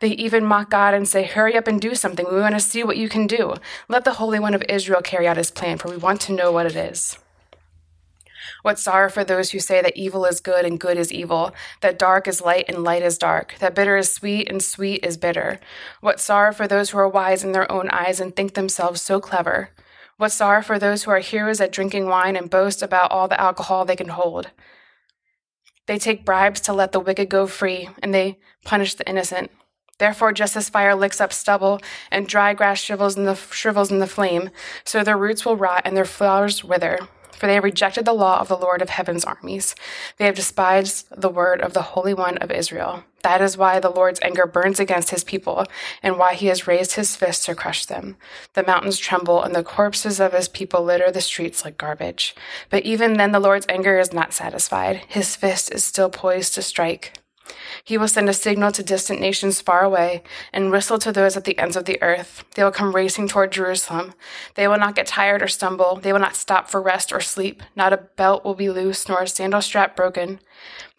They 0.00 0.08
even 0.12 0.44
mock 0.44 0.70
God 0.70 0.94
and 0.94 1.06
say, 1.06 1.22
Hurry 1.22 1.56
up 1.56 1.68
and 1.68 1.80
do 1.80 1.94
something. 1.94 2.26
We 2.30 2.40
want 2.40 2.54
to 2.54 2.60
see 2.60 2.82
what 2.82 2.96
you 2.96 3.08
can 3.08 3.26
do. 3.26 3.54
Let 3.88 4.04
the 4.04 4.14
Holy 4.14 4.38
One 4.38 4.54
of 4.54 4.64
Israel 4.68 5.02
carry 5.02 5.28
out 5.28 5.36
his 5.36 5.50
plan, 5.50 5.78
for 5.78 5.88
we 5.88 5.96
want 5.96 6.20
to 6.22 6.32
know 6.32 6.50
what 6.50 6.66
it 6.66 6.76
is. 6.76 7.18
What 8.62 8.78
sorrow 8.78 9.08
for 9.08 9.24
those 9.24 9.50
who 9.50 9.58
say 9.58 9.80
that 9.80 9.96
evil 9.96 10.24
is 10.26 10.40
good 10.40 10.64
and 10.64 10.80
good 10.80 10.98
is 10.98 11.12
evil, 11.12 11.54
that 11.80 11.98
dark 11.98 12.28
is 12.28 12.42
light 12.42 12.66
and 12.68 12.84
light 12.84 13.02
is 13.02 13.16
dark, 13.16 13.54
that 13.58 13.74
bitter 13.74 13.96
is 13.96 14.12
sweet 14.12 14.48
and 14.50 14.62
sweet 14.62 15.04
is 15.04 15.16
bitter. 15.16 15.60
What 16.00 16.20
sorrow 16.20 16.52
for 16.52 16.68
those 16.68 16.90
who 16.90 16.98
are 16.98 17.08
wise 17.08 17.42
in 17.42 17.52
their 17.52 17.70
own 17.70 17.88
eyes 17.90 18.20
and 18.20 18.34
think 18.34 18.54
themselves 18.54 19.00
so 19.00 19.20
clever. 19.20 19.70
What 20.16 20.32
sorrow 20.32 20.62
for 20.62 20.78
those 20.78 21.04
who 21.04 21.10
are 21.10 21.20
heroes 21.20 21.60
at 21.60 21.72
drinking 21.72 22.06
wine 22.06 22.36
and 22.36 22.50
boast 22.50 22.82
about 22.82 23.10
all 23.10 23.28
the 23.28 23.40
alcohol 23.40 23.84
they 23.84 23.96
can 23.96 24.08
hold. 24.08 24.50
They 25.86 25.98
take 25.98 26.26
bribes 26.26 26.60
to 26.62 26.74
let 26.74 26.92
the 26.92 27.00
wicked 27.00 27.30
go 27.30 27.46
free, 27.46 27.88
and 28.02 28.14
they 28.14 28.38
punish 28.64 28.94
the 28.94 29.08
innocent. 29.08 29.50
Therefore, 30.00 30.32
just 30.32 30.56
as 30.56 30.70
fire 30.70 30.94
licks 30.94 31.20
up 31.20 31.30
stubble 31.30 31.78
and 32.10 32.26
dry 32.26 32.54
grass 32.54 32.80
shrivels 32.80 33.18
in 33.18 33.24
the, 33.24 33.34
shrivels 33.34 33.92
in 33.92 33.98
the 33.98 34.06
flame, 34.06 34.48
so 34.82 35.04
their 35.04 35.18
roots 35.18 35.44
will 35.44 35.56
rot 35.56 35.82
and 35.84 35.94
their 35.94 36.06
flowers 36.06 36.64
wither. 36.64 37.00
For 37.32 37.46
they 37.46 37.54
have 37.54 37.64
rejected 37.64 38.06
the 38.06 38.14
law 38.14 38.40
of 38.40 38.48
the 38.48 38.56
Lord 38.56 38.80
of 38.80 38.88
heaven's 38.88 39.26
armies. 39.26 39.74
They 40.16 40.24
have 40.24 40.34
despised 40.34 41.06
the 41.14 41.28
word 41.28 41.60
of 41.60 41.74
the 41.74 41.82
Holy 41.82 42.14
One 42.14 42.38
of 42.38 42.50
Israel. 42.50 43.04
That 43.22 43.42
is 43.42 43.58
why 43.58 43.78
the 43.78 43.90
Lord's 43.90 44.20
anger 44.22 44.46
burns 44.46 44.80
against 44.80 45.10
his 45.10 45.22
people, 45.24 45.66
and 46.02 46.18
why 46.18 46.32
he 46.32 46.46
has 46.46 46.66
raised 46.66 46.94
his 46.94 47.14
fist 47.14 47.44
to 47.44 47.54
crush 47.54 47.84
them. 47.84 48.16
The 48.54 48.64
mountains 48.64 48.98
tremble, 48.98 49.42
and 49.42 49.54
the 49.54 49.62
corpses 49.62 50.18
of 50.18 50.32
his 50.32 50.48
people 50.48 50.82
litter 50.82 51.10
the 51.10 51.20
streets 51.20 51.62
like 51.62 51.76
garbage. 51.76 52.34
But 52.70 52.84
even 52.84 53.18
then, 53.18 53.32
the 53.32 53.40
Lord's 53.40 53.66
anger 53.68 53.98
is 53.98 54.14
not 54.14 54.32
satisfied. 54.32 55.02
His 55.08 55.36
fist 55.36 55.70
is 55.72 55.84
still 55.84 56.08
poised 56.08 56.54
to 56.54 56.62
strike. 56.62 57.19
He 57.84 57.98
will 57.98 58.08
send 58.08 58.28
a 58.28 58.32
signal 58.32 58.72
to 58.72 58.82
distant 58.82 59.20
nations 59.20 59.60
far 59.60 59.82
away 59.82 60.22
and 60.52 60.70
whistle 60.70 60.98
to 60.98 61.12
those 61.12 61.36
at 61.36 61.44
the 61.44 61.58
ends 61.58 61.76
of 61.76 61.84
the 61.84 62.00
earth. 62.02 62.44
They 62.54 62.64
will 62.64 62.70
come 62.70 62.94
racing 62.94 63.28
toward 63.28 63.52
Jerusalem. 63.52 64.14
They 64.54 64.68
will 64.68 64.78
not 64.78 64.94
get 64.94 65.06
tired 65.06 65.42
or 65.42 65.48
stumble. 65.48 65.96
They 65.96 66.12
will 66.12 66.20
not 66.20 66.36
stop 66.36 66.70
for 66.70 66.80
rest 66.80 67.12
or 67.12 67.20
sleep. 67.20 67.62
Not 67.74 67.92
a 67.92 67.98
belt 68.16 68.44
will 68.44 68.54
be 68.54 68.70
loose, 68.70 69.08
nor 69.08 69.22
a 69.22 69.28
sandal 69.28 69.62
strap 69.62 69.96
broken. 69.96 70.40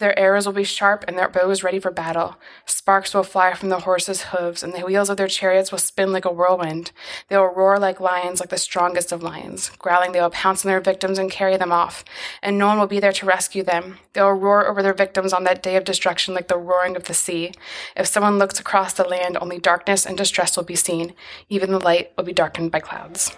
Their 0.01 0.17
arrows 0.17 0.47
will 0.47 0.53
be 0.53 0.63
sharp 0.63 1.05
and 1.07 1.15
their 1.15 1.29
bows 1.29 1.61
ready 1.61 1.77
for 1.77 1.91
battle. 1.91 2.37
Sparks 2.65 3.13
will 3.13 3.21
fly 3.21 3.53
from 3.53 3.69
the 3.69 3.81
horses' 3.81 4.23
hooves, 4.23 4.63
and 4.63 4.73
the 4.73 4.79
wheels 4.79 5.11
of 5.11 5.17
their 5.17 5.27
chariots 5.27 5.71
will 5.71 5.77
spin 5.77 6.11
like 6.11 6.25
a 6.25 6.31
whirlwind. 6.31 6.91
They 7.27 7.37
will 7.37 7.53
roar 7.53 7.77
like 7.77 7.99
lions, 7.99 8.39
like 8.39 8.49
the 8.49 8.57
strongest 8.57 9.11
of 9.11 9.21
lions. 9.21 9.69
Growling, 9.77 10.11
they 10.11 10.19
will 10.19 10.31
pounce 10.31 10.65
on 10.65 10.71
their 10.71 10.81
victims 10.81 11.19
and 11.19 11.29
carry 11.29 11.55
them 11.55 11.71
off, 11.71 12.03
and 12.41 12.57
no 12.57 12.65
one 12.65 12.79
will 12.79 12.87
be 12.87 12.99
there 12.99 13.11
to 13.11 13.27
rescue 13.27 13.61
them. 13.61 13.99
They 14.13 14.23
will 14.23 14.33
roar 14.33 14.67
over 14.67 14.81
their 14.81 14.95
victims 14.95 15.33
on 15.33 15.43
that 15.43 15.61
day 15.61 15.75
of 15.75 15.83
destruction 15.83 16.33
like 16.33 16.47
the 16.47 16.57
roaring 16.57 16.95
of 16.95 17.03
the 17.03 17.13
sea. 17.13 17.51
If 17.95 18.07
someone 18.07 18.39
looks 18.39 18.59
across 18.59 18.93
the 18.93 19.07
land, 19.07 19.37
only 19.39 19.59
darkness 19.59 20.07
and 20.07 20.17
distress 20.17 20.57
will 20.57 20.63
be 20.63 20.75
seen. 20.75 21.13
Even 21.47 21.69
the 21.69 21.79
light 21.79 22.11
will 22.17 22.23
be 22.23 22.33
darkened 22.33 22.71
by 22.71 22.79
clouds. 22.79 23.37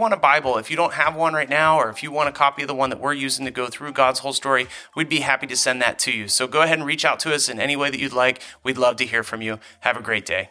want 0.01 0.13
a 0.13 0.17
Bible, 0.17 0.57
if 0.57 0.69
you 0.69 0.75
don't 0.75 0.93
have 0.93 1.15
one 1.15 1.33
right 1.33 1.47
now, 1.47 1.79
or 1.79 1.89
if 1.89 2.03
you 2.03 2.11
want 2.11 2.27
a 2.27 2.31
copy 2.33 2.63
of 2.63 2.67
the 2.67 2.75
one 2.75 2.89
that 2.89 2.99
we're 2.99 3.13
using 3.13 3.45
to 3.45 3.51
go 3.51 3.67
through 3.67 3.93
God's 3.93 4.19
whole 4.19 4.33
story, 4.33 4.67
we'd 4.95 5.07
be 5.07 5.19
happy 5.21 5.47
to 5.47 5.55
send 5.55 5.81
that 5.81 5.99
to 5.99 6.11
you. 6.11 6.27
So 6.27 6.47
go 6.47 6.63
ahead 6.63 6.79
and 6.79 6.85
reach 6.85 7.05
out 7.05 7.19
to 7.21 7.33
us 7.33 7.47
in 7.47 7.59
any 7.59 7.75
way 7.77 7.89
that 7.89 7.99
you'd 7.99 8.11
like. 8.11 8.41
We'd 8.63 8.77
love 8.77 8.97
to 8.97 9.05
hear 9.05 9.23
from 9.23 9.41
you. 9.41 9.59
Have 9.81 9.95
a 9.95 10.01
great 10.01 10.25
day. 10.25 10.49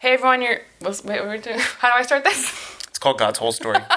Hey 0.00 0.12
everyone, 0.12 0.42
you're. 0.42 0.60
Wait, 0.82 1.04
what 1.04 1.20
are 1.20 1.30
we 1.30 1.38
doing? 1.38 1.58
How 1.78 1.88
do 1.88 1.98
I 1.98 2.02
start 2.02 2.24
this? 2.24 2.52
It's 2.88 2.98
called 2.98 3.18
God's 3.18 3.38
whole 3.38 3.52
story. 3.52 3.78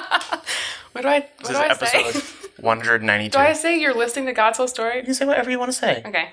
What 0.92 1.02
do 1.02 1.08
I? 1.08 1.18
What 1.18 1.38
This 1.40 1.48
do 1.48 1.54
is 1.54 1.58
I 1.58 1.66
episode 1.66 2.12
say? 2.22 2.48
192. 2.60 3.32
Do 3.32 3.38
I 3.38 3.52
say 3.52 3.80
you're 3.80 3.92
listening 3.92 4.26
to 4.26 4.32
God's 4.32 4.58
whole 4.58 4.68
story? 4.68 4.98
You 4.98 5.02
can 5.02 5.14
say 5.14 5.26
whatever 5.26 5.50
you 5.50 5.58
want 5.58 5.72
to 5.72 5.76
say. 5.76 6.04
Okay. 6.06 6.28